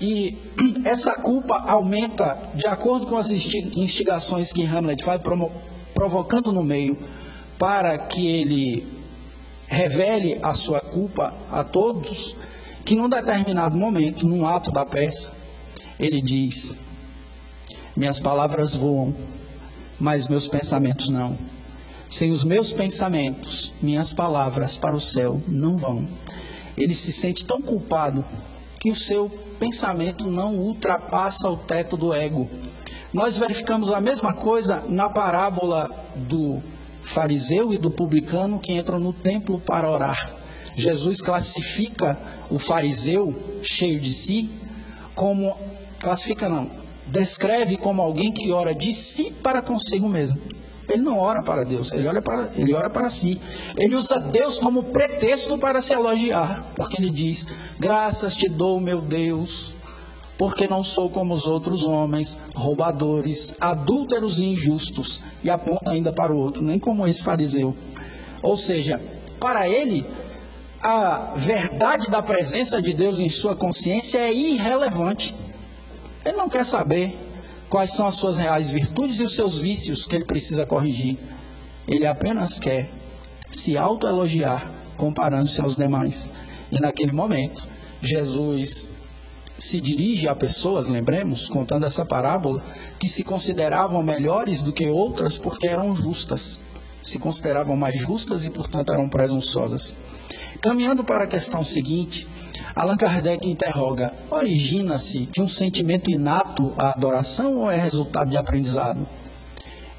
e 0.00 0.36
essa 0.84 1.14
culpa 1.14 1.54
aumenta 1.68 2.36
de 2.56 2.66
acordo 2.66 3.06
com 3.06 3.16
as 3.16 3.30
instigações 3.30 4.52
que 4.52 4.64
Hamlet 4.64 5.04
vai 5.04 5.20
provocando 5.94 6.50
no 6.50 6.64
meio 6.64 6.98
para 7.56 7.96
que 7.96 8.26
ele 8.26 9.01
revele 9.72 10.38
a 10.42 10.52
sua 10.52 10.80
culpa 10.80 11.32
a 11.50 11.64
todos, 11.64 12.36
que 12.84 12.94
num 12.94 13.08
determinado 13.08 13.76
momento, 13.76 14.28
num 14.28 14.46
ato 14.46 14.70
da 14.70 14.84
peça, 14.84 15.32
ele 15.98 16.20
diz: 16.20 16.76
Minhas 17.96 18.20
palavras 18.20 18.74
voam, 18.74 19.14
mas 19.98 20.26
meus 20.26 20.46
pensamentos 20.46 21.08
não. 21.08 21.38
Sem 22.10 22.30
os 22.30 22.44
meus 22.44 22.74
pensamentos, 22.74 23.72
minhas 23.80 24.12
palavras 24.12 24.76
para 24.76 24.94
o 24.94 25.00
céu 25.00 25.40
não 25.48 25.78
vão. 25.78 26.06
Ele 26.76 26.94
se 26.94 27.10
sente 27.10 27.42
tão 27.42 27.62
culpado 27.62 28.22
que 28.78 28.90
o 28.90 28.94
seu 28.94 29.30
pensamento 29.58 30.26
não 30.26 30.54
ultrapassa 30.56 31.48
o 31.48 31.56
teto 31.56 31.96
do 31.96 32.12
ego. 32.12 32.50
Nós 33.10 33.38
verificamos 33.38 33.90
a 33.90 34.00
mesma 34.00 34.34
coisa 34.34 34.82
na 34.86 35.08
parábola 35.08 35.90
do 36.14 36.62
fariseu 37.12 37.72
e 37.72 37.78
do 37.78 37.90
publicano 37.90 38.58
que 38.58 38.72
entram 38.72 38.98
no 38.98 39.12
templo 39.12 39.60
para 39.60 39.90
orar. 39.90 40.32
Jesus 40.74 41.20
classifica 41.20 42.18
o 42.50 42.58
fariseu 42.58 43.34
cheio 43.62 44.00
de 44.00 44.12
si 44.12 44.50
como 45.14 45.54
classifica 46.00 46.48
não, 46.48 46.70
descreve 47.06 47.76
como 47.76 48.00
alguém 48.00 48.32
que 48.32 48.50
ora 48.50 48.74
de 48.74 48.94
si 48.94 49.30
para 49.30 49.60
consigo 49.60 50.08
mesmo. 50.08 50.40
Ele 50.88 51.02
não 51.02 51.18
ora 51.18 51.42
para 51.42 51.64
Deus, 51.64 51.92
ele, 51.92 52.08
olha 52.08 52.20
para, 52.20 52.50
ele 52.56 52.74
ora 52.74 52.90
para 52.90 53.08
si. 53.08 53.40
Ele 53.76 53.94
usa 53.94 54.18
Deus 54.18 54.58
como 54.58 54.82
pretexto 54.82 55.56
para 55.56 55.80
se 55.80 55.92
elogiar, 55.92 56.64
porque 56.74 57.00
ele 57.00 57.10
diz: 57.10 57.46
Graças 57.78 58.34
te 58.34 58.48
dou, 58.48 58.80
meu 58.80 59.00
Deus, 59.00 59.74
porque 60.42 60.66
não 60.66 60.82
sou 60.82 61.08
como 61.08 61.34
os 61.34 61.46
outros 61.46 61.84
homens, 61.84 62.36
roubadores, 62.52 63.54
adúlteros 63.60 64.40
e 64.40 64.46
injustos. 64.46 65.20
E 65.44 65.48
aponta 65.48 65.92
ainda 65.92 66.12
para 66.12 66.32
o 66.32 66.36
outro, 66.36 66.64
nem 66.64 66.80
como 66.80 67.06
esse 67.06 67.22
fariseu. 67.22 67.76
Ou 68.42 68.56
seja, 68.56 69.00
para 69.38 69.68
ele, 69.68 70.04
a 70.82 71.32
verdade 71.36 72.10
da 72.10 72.20
presença 72.20 72.82
de 72.82 72.92
Deus 72.92 73.20
em 73.20 73.28
sua 73.28 73.54
consciência 73.54 74.18
é 74.18 74.34
irrelevante. 74.34 75.32
Ele 76.24 76.36
não 76.36 76.48
quer 76.48 76.66
saber 76.66 77.16
quais 77.70 77.92
são 77.92 78.04
as 78.04 78.14
suas 78.14 78.36
reais 78.36 78.68
virtudes 78.68 79.20
e 79.20 79.24
os 79.24 79.36
seus 79.36 79.56
vícios 79.56 80.08
que 80.08 80.16
ele 80.16 80.24
precisa 80.24 80.66
corrigir. 80.66 81.18
Ele 81.86 82.04
apenas 82.04 82.58
quer 82.58 82.90
se 83.48 83.78
autoelogiar 83.78 84.68
comparando-se 84.96 85.60
aos 85.60 85.76
demais. 85.76 86.28
E 86.72 86.80
naquele 86.80 87.12
momento, 87.12 87.64
Jesus 88.00 88.84
se 89.62 89.80
dirige 89.80 90.26
a 90.26 90.34
pessoas, 90.34 90.88
lembremos, 90.88 91.48
contando 91.48 91.86
essa 91.86 92.04
parábola, 92.04 92.60
que 92.98 93.08
se 93.08 93.22
consideravam 93.22 94.02
melhores 94.02 94.60
do 94.60 94.72
que 94.72 94.88
outras 94.88 95.38
porque 95.38 95.68
eram 95.68 95.94
justas. 95.94 96.58
Se 97.00 97.16
consideravam 97.16 97.76
mais 97.76 97.96
justas 97.96 98.44
e, 98.44 98.50
portanto, 98.50 98.92
eram 98.92 99.08
presunçosas. 99.08 99.94
Caminhando 100.60 101.04
para 101.04 101.22
a 101.24 101.28
questão 101.28 101.62
seguinte, 101.62 102.26
Allan 102.74 102.96
Kardec 102.96 103.48
interroga: 103.48 104.12
origina-se 104.28 105.26
de 105.26 105.40
um 105.40 105.48
sentimento 105.48 106.10
inato 106.10 106.72
a 106.76 106.90
adoração 106.90 107.58
ou 107.58 107.70
é 107.70 107.76
resultado 107.76 108.30
de 108.30 108.36
aprendizado? 108.36 109.06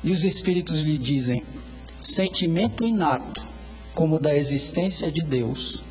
E 0.04 0.12
os 0.12 0.26
espíritos 0.26 0.82
lhe 0.82 0.98
dizem: 0.98 1.42
sentimento 2.02 2.84
inato, 2.84 3.42
como 3.96 4.20
da 4.20 4.36
existência 4.36 5.10
de 5.10 5.22
Deus. 5.22 5.82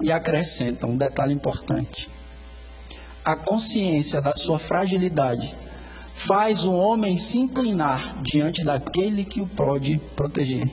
E 0.00 0.10
acrescentam 0.10 0.90
um 0.90 0.96
detalhe 0.96 1.32
importante: 1.32 2.10
a 3.24 3.36
consciência 3.36 4.20
da 4.20 4.32
sua 4.32 4.58
fragilidade 4.58 5.56
faz 6.14 6.64
o 6.64 6.72
homem 6.72 7.16
se 7.16 7.38
inclinar 7.38 8.16
diante 8.22 8.64
daquele 8.64 9.24
que 9.24 9.40
o 9.40 9.46
pode 9.46 9.98
proteger. 10.14 10.70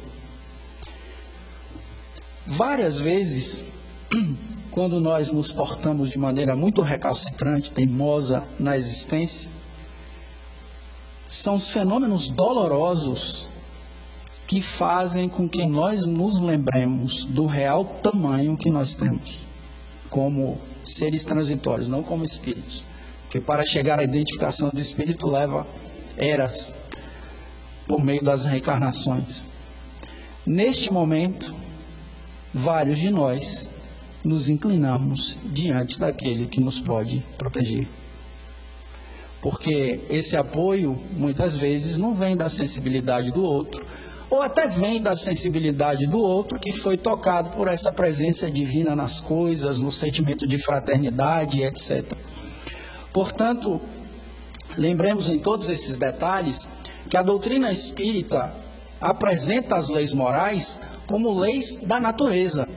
Várias 2.46 3.00
vezes, 3.00 3.64
quando 4.72 5.00
nós 5.00 5.32
nos 5.32 5.52
portamos 5.52 6.10
de 6.10 6.18
maneira 6.18 6.56
muito 6.56 6.82
recalcitrante, 6.82 7.72
teimosa 7.72 8.44
na 8.60 8.76
existência, 8.76 9.50
são 11.28 11.56
os 11.56 11.70
fenômenos 11.70 12.28
dolorosos 12.28 13.48
que 14.48 14.62
fazem 14.62 15.30
com 15.30 15.48
que 15.48 15.64
nós 15.66 16.08
nos 16.08 16.40
lembremos 16.40 17.24
do 17.26 17.46
real 17.46 17.86
tamanho 17.86 18.58
que 18.58 18.72
nós 18.72 18.96
temos 18.96 19.50
como 20.10 20.60
seres 20.84 21.26
transitórios, 21.26 21.88
não 21.88 22.04
como 22.04 22.26
espíritos. 22.26 22.84
que 23.30 23.40
para 23.40 23.64
chegar 23.64 24.00
à 24.00 24.04
identificação 24.04 24.70
do 24.70 24.80
espírito 24.80 25.28
leva 25.28 25.66
eras 26.18 26.74
por 27.88 28.04
meio 28.04 28.24
das 28.24 28.46
reencarnações. 28.46 29.50
Neste 30.46 30.92
momento, 30.92 31.56
vários 32.54 32.98
de 32.98 33.10
nós 33.10 33.70
nos 34.24 34.50
inclinamos 34.50 35.38
diante 35.46 36.00
daquele 36.00 36.48
que 36.48 36.60
nos 36.60 36.82
pode 36.82 37.24
proteger. 37.38 37.88
Porque 39.42 40.02
esse 40.10 40.36
apoio 40.36 41.00
muitas 41.12 41.56
vezes 41.56 41.98
não 41.98 42.14
vem 42.14 42.36
da 42.36 42.50
sensibilidade 42.50 43.32
do 43.32 43.42
outro, 43.42 43.86
ou 44.30 44.42
até 44.42 44.68
vem 44.68 45.02
da 45.02 45.16
sensibilidade 45.16 46.06
do 46.06 46.20
outro 46.20 46.60
que 46.60 46.72
foi 46.72 46.98
tocado 46.98 47.50
por 47.50 47.68
essa 47.68 47.92
presença 47.92 48.50
divina 48.50 48.96
nas 48.96 49.20
coisas, 49.20 49.80
no 49.80 49.92
sentimento 49.92 50.48
de 50.48 50.58
fraternidade, 50.58 51.64
etc. 51.64 52.14
Portanto, 53.12 53.82
lembremos 54.78 55.30
em 55.30 55.40
todos 55.40 55.68
esses 55.68 55.98
detalhes 55.98 56.70
que 57.10 57.18
a 57.18 57.24
doutrina 57.24 57.72
espírita 57.72 58.54
apresenta 59.02 59.76
as 59.76 59.90
leis 59.90 60.14
morais 60.14 60.80
como 61.08 61.34
leis 61.34 61.78
da 61.78 62.00
natureza. 62.00 62.68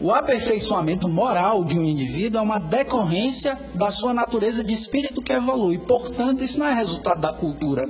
O 0.00 0.12
aperfeiçoamento 0.12 1.08
moral 1.08 1.64
de 1.64 1.78
um 1.78 1.84
indivíduo 1.84 2.38
é 2.38 2.42
uma 2.42 2.58
decorrência 2.58 3.58
da 3.74 3.90
sua 3.90 4.12
natureza 4.12 4.62
de 4.62 4.72
espírito 4.72 5.22
que 5.22 5.32
evolui. 5.32 5.78
Portanto, 5.78 6.44
isso 6.44 6.58
não 6.58 6.66
é 6.66 6.74
resultado 6.74 7.20
da 7.20 7.32
cultura. 7.32 7.88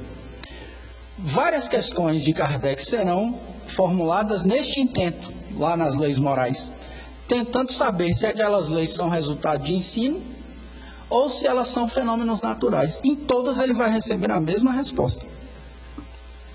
Várias 1.26 1.66
questões 1.66 2.22
de 2.22 2.32
Kardec 2.32 2.80
serão 2.80 3.36
formuladas 3.66 4.44
neste 4.44 4.78
intento, 4.78 5.32
lá 5.56 5.76
nas 5.76 5.96
leis 5.96 6.20
morais, 6.20 6.70
tentando 7.26 7.72
saber 7.72 8.14
se 8.14 8.24
aquelas 8.24 8.68
leis 8.68 8.92
são 8.92 9.08
resultado 9.08 9.64
de 9.64 9.74
ensino 9.74 10.20
ou 11.10 11.28
se 11.28 11.48
elas 11.48 11.66
são 11.66 11.88
fenômenos 11.88 12.40
naturais. 12.42 13.00
Em 13.02 13.16
todas 13.16 13.58
ele 13.58 13.74
vai 13.74 13.90
receber 13.90 14.30
a 14.30 14.38
mesma 14.38 14.70
resposta. 14.70 15.26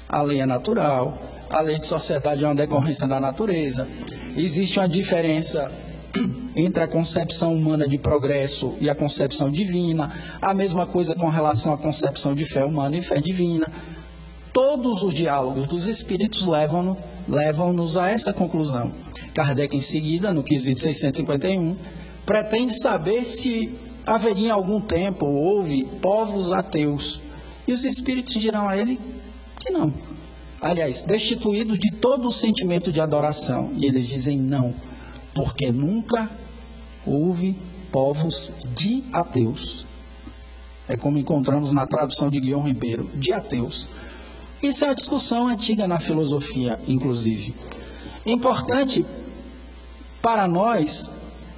A 0.08 0.22
lei 0.22 0.40
é 0.40 0.46
natural, 0.46 1.22
a 1.50 1.60
lei 1.60 1.78
de 1.78 1.86
sociedade 1.86 2.46
é 2.46 2.48
uma 2.48 2.56
decorrência 2.56 3.06
da 3.06 3.20
natureza. 3.20 3.86
Existe 4.38 4.80
uma 4.80 4.88
diferença 4.88 5.70
entre 6.56 6.82
a 6.82 6.88
concepção 6.88 7.54
humana 7.54 7.86
de 7.90 7.98
progresso 7.98 8.78
e 8.80 8.90
a 8.90 8.96
concepção 8.96 9.52
divina. 9.52 10.10
A 10.42 10.54
mesma 10.54 10.88
coisa 10.88 11.14
com 11.14 11.28
relação 11.28 11.74
à 11.74 11.78
concepção 11.78 12.34
de 12.34 12.46
fé 12.46 12.64
humana 12.64 12.96
e 12.96 13.02
fé 13.02 13.20
divina. 13.20 13.70
Todos 14.54 15.04
os 15.04 15.14
diálogos 15.14 15.68
dos 15.68 15.88
espíritos 15.88 16.46
levam-nos 16.46 16.98
levam 17.28 17.74
a 18.00 18.10
essa 18.10 18.34
conclusão. 18.34 18.92
Kardec, 19.34 19.76
em 19.76 19.82
seguida, 19.82 20.34
no 20.34 20.44
quesito 20.44 20.82
651, 20.82 21.76
pretende 22.26 22.80
saber 22.82 23.24
se 23.24 23.74
haveria 24.06 24.48
em 24.48 24.52
algum 24.52 24.82
tempo, 24.82 25.26
houve 25.26 25.86
povos 26.02 26.52
ateus. 26.52 27.22
E 27.68 27.72
os 27.72 27.86
espíritos 27.86 28.34
dirão 28.34 28.68
a 28.68 28.78
ele 28.78 29.00
que 29.58 29.72
não 29.72 29.94
aliás, 30.62 31.02
destituídos 31.02 31.80
de 31.80 31.92
todo 31.92 32.28
o 32.28 32.32
sentimento 32.32 32.92
de 32.92 33.02
adoração. 33.02 33.72
E 33.76 33.86
eles 33.86 34.06
dizem 34.08 34.38
não, 34.38 34.74
porque 35.34 35.72
nunca 35.72 36.30
houve 37.06 37.58
povos 37.92 38.54
de 38.76 39.04
ateus. 39.12 39.86
É 40.88 40.96
como 40.96 41.18
encontramos 41.18 41.72
na 41.72 41.88
tradução 41.88 42.30
de 42.30 42.40
Guilherme 42.40 42.70
Ribeiro, 42.70 43.10
de 43.16 43.34
ateus. 43.34 43.90
Isso 44.62 44.84
é 44.84 44.88
uma 44.90 44.96
discussão 44.96 45.48
antiga 45.48 45.88
na 45.88 46.00
filosofia, 46.00 46.80
inclusive. 46.88 47.56
Importante 48.26 49.04
para 50.22 50.48
nós 50.48 51.10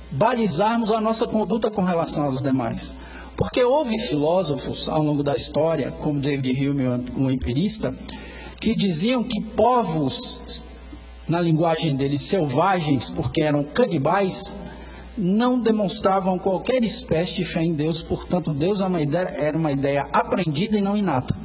balizarmos 0.10 0.92
a 0.92 1.02
nossa 1.02 1.28
conduta 1.28 1.70
com 1.70 1.84
relação 1.84 2.26
aos 2.26 2.42
demais. 2.42 2.96
Porque 3.36 3.62
houve 3.62 3.98
filósofos 3.98 4.88
ao 4.88 5.04
longo 5.04 5.22
da 5.22 5.36
história, 5.36 5.92
como 5.92 6.20
David 6.20 6.70
Hume, 6.70 7.04
um 7.18 7.30
empirista, 7.30 7.94
que 8.62 8.74
diziam 8.74 9.24
que 9.24 9.42
povos, 9.42 10.64
na 11.28 11.42
linguagem 11.42 11.96
deles, 11.96 12.22
selvagens, 12.22 13.10
porque 13.10 13.42
eram 13.42 13.64
canibais, 13.64 14.54
não 15.18 15.60
demonstravam 15.60 16.40
qualquer 16.40 16.84
espécie 16.84 17.36
de 17.36 17.46
fé 17.46 17.64
em 17.64 17.74
Deus, 17.74 18.02
portanto, 18.02 18.54
Deus 18.54 18.80
era 18.80 18.88
é 18.88 18.90
uma 18.90 19.02
ideia, 19.02 19.28
era 19.38 19.58
uma 19.58 19.72
ideia 19.72 20.08
aprendida 20.14 20.78
e 20.78 20.82
não 20.82 20.96
inata. 20.96 21.43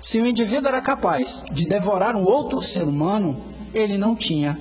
Se 0.00 0.18
o 0.18 0.26
indivíduo 0.26 0.68
era 0.68 0.80
capaz 0.80 1.44
de 1.52 1.66
devorar 1.66 2.16
um 2.16 2.24
outro 2.24 2.62
ser 2.62 2.84
humano, 2.84 3.38
ele 3.74 3.98
não 3.98 4.16
tinha, 4.16 4.58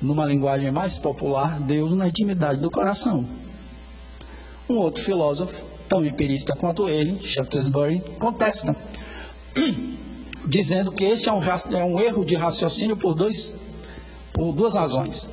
numa 0.00 0.24
linguagem 0.24 0.70
mais 0.70 0.96
popular, 0.96 1.58
Deus 1.58 1.92
na 1.92 2.06
intimidade 2.06 2.60
do 2.60 2.70
coração. 2.70 3.24
Um 4.68 4.76
outro 4.76 5.02
filósofo, 5.02 5.60
tão 5.88 6.04
empirista 6.04 6.54
quanto 6.56 6.88
ele, 6.88 7.20
Shaftesbury, 7.20 8.00
contesta 8.20 8.76
dizendo 10.46 10.92
que 10.92 11.04
este 11.04 11.28
é 11.28 11.32
um, 11.32 11.42
é 11.42 11.84
um 11.84 11.98
erro 12.00 12.24
de 12.24 12.36
raciocínio 12.36 12.96
por, 12.96 13.14
dois, 13.14 13.52
por 14.32 14.52
duas 14.52 14.74
razões. 14.74 15.28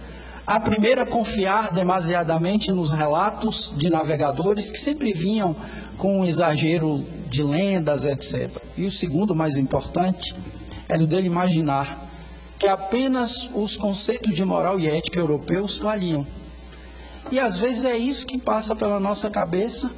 A 0.48 0.60
primeira, 0.60 1.06
confiar 1.06 1.72
demasiadamente 1.72 2.72
nos 2.72 2.92
relatos 2.92 3.72
de 3.78 3.90
navegadores 3.90 4.72
que 4.72 4.80
sempre 4.80 5.14
vinham 5.14 5.56
com 5.98 6.22
um 6.22 6.26
exagero 6.26 7.06
de 7.28 7.44
lendas, 7.44 8.06
etc. 8.06 8.62
E 8.78 8.86
o 8.86 8.92
segundo, 8.92 9.36
mais 9.36 9.58
importante, 9.58 10.36
é 10.88 10.98
o 10.98 11.06
dele 11.06 11.28
imaginar 11.28 12.06
que 12.58 12.68
apenas 12.68 13.50
os 13.54 13.78
conceitos 13.78 14.34
de 14.34 14.44
moral 14.44 14.80
e 14.80 14.88
ética 14.88 15.20
europeus 15.20 15.78
valiam. 15.78 16.26
E 17.32 17.40
às 17.40 17.58
vezes 17.58 17.86
é 17.86 17.98
isso 17.98 18.26
que 18.26 18.38
passa 18.38 18.76
pela 18.76 19.00
nossa 19.00 19.30
cabeça 19.30 19.92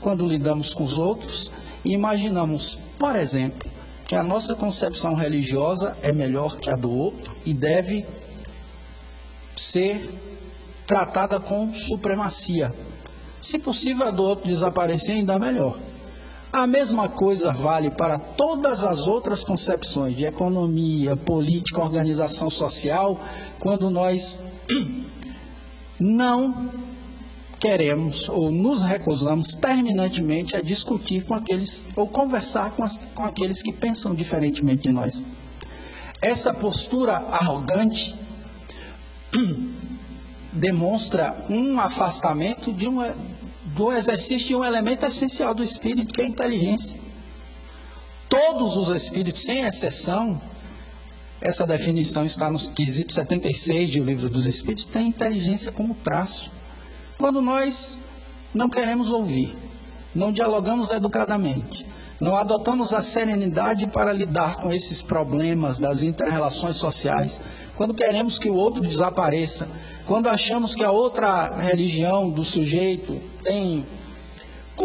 quando 0.00 0.26
lidamos 0.26 0.72
com 0.72 0.84
os 0.84 0.96
outros 0.96 1.50
e 1.84 1.92
imaginamos 1.92 2.78
por 2.98 3.14
exemplo, 3.14 3.70
que 4.06 4.16
a 4.16 4.22
nossa 4.22 4.54
concepção 4.54 5.14
religiosa 5.14 5.96
é 6.02 6.10
melhor 6.10 6.58
que 6.58 6.68
a 6.68 6.74
do 6.74 6.90
outro 6.90 7.36
e 7.46 7.54
deve 7.54 8.04
ser 9.56 10.18
tratada 10.86 11.38
com 11.38 11.72
supremacia. 11.72 12.74
Se 13.40 13.58
possível, 13.58 14.08
a 14.08 14.10
do 14.10 14.24
outro 14.24 14.48
desaparecer, 14.48 15.14
ainda 15.14 15.38
melhor. 15.38 15.78
A 16.52 16.66
mesma 16.66 17.10
coisa 17.10 17.52
vale 17.52 17.90
para 17.90 18.18
todas 18.18 18.82
as 18.82 19.06
outras 19.06 19.44
concepções 19.44 20.16
de 20.16 20.24
economia, 20.24 21.14
política, 21.14 21.82
organização 21.82 22.48
social, 22.48 23.20
quando 23.60 23.90
nós 23.90 24.38
não 26.00 26.70
queremos 27.60 28.28
ou 28.30 28.50
nos 28.50 28.82
recusamos 28.82 29.48
terminantemente 29.54 30.56
a 30.56 30.62
discutir 30.62 31.24
com 31.24 31.34
aqueles 31.34 31.86
ou 31.94 32.06
conversar 32.06 32.70
com, 32.70 32.82
as, 32.82 32.98
com 33.14 33.24
aqueles 33.24 33.62
que 33.62 33.72
pensam 33.72 34.14
diferentemente 34.14 34.84
de 34.84 34.92
nós. 34.92 35.22
Essa 36.22 36.54
postura 36.54 37.16
arrogante 37.30 38.16
demonstra 40.50 41.36
um 41.50 41.78
afastamento 41.78 42.72
de 42.72 42.88
um, 42.88 43.00
do 43.78 43.92
exercício 43.92 44.48
de 44.48 44.56
um 44.56 44.64
elemento 44.64 45.06
essencial 45.06 45.54
do 45.54 45.62
espírito, 45.62 46.12
que 46.12 46.20
é 46.20 46.24
a 46.24 46.28
inteligência. 46.28 46.96
Todos 48.28 48.76
os 48.76 48.90
espíritos, 48.90 49.44
sem 49.44 49.60
exceção, 49.60 50.40
essa 51.40 51.64
definição 51.64 52.26
está 52.26 52.50
no 52.50 52.58
quesito 52.58 53.14
76 53.14 53.92
do 53.92 54.02
Livro 54.02 54.28
dos 54.28 54.46
Espíritos, 54.46 54.84
tem 54.84 55.06
inteligência 55.06 55.70
como 55.70 55.94
traço. 55.94 56.50
Quando 57.16 57.40
nós 57.40 58.00
não 58.52 58.68
queremos 58.68 59.10
ouvir, 59.10 59.56
não 60.12 60.32
dialogamos 60.32 60.90
educadamente, 60.90 61.86
não 62.20 62.34
adotamos 62.34 62.92
a 62.92 63.00
serenidade 63.00 63.86
para 63.86 64.12
lidar 64.12 64.56
com 64.56 64.72
esses 64.72 65.00
problemas 65.00 65.78
das 65.78 66.02
interrelações 66.02 66.74
sociais, 66.74 67.40
quando 67.76 67.94
queremos 67.94 68.40
que 68.40 68.50
o 68.50 68.56
outro 68.56 68.82
desapareça, 68.82 69.68
quando 70.08 70.26
achamos 70.30 70.74
que 70.74 70.82
a 70.82 70.90
outra 70.90 71.54
religião 71.54 72.30
do 72.30 72.42
sujeito 72.42 73.20
tem 73.44 73.84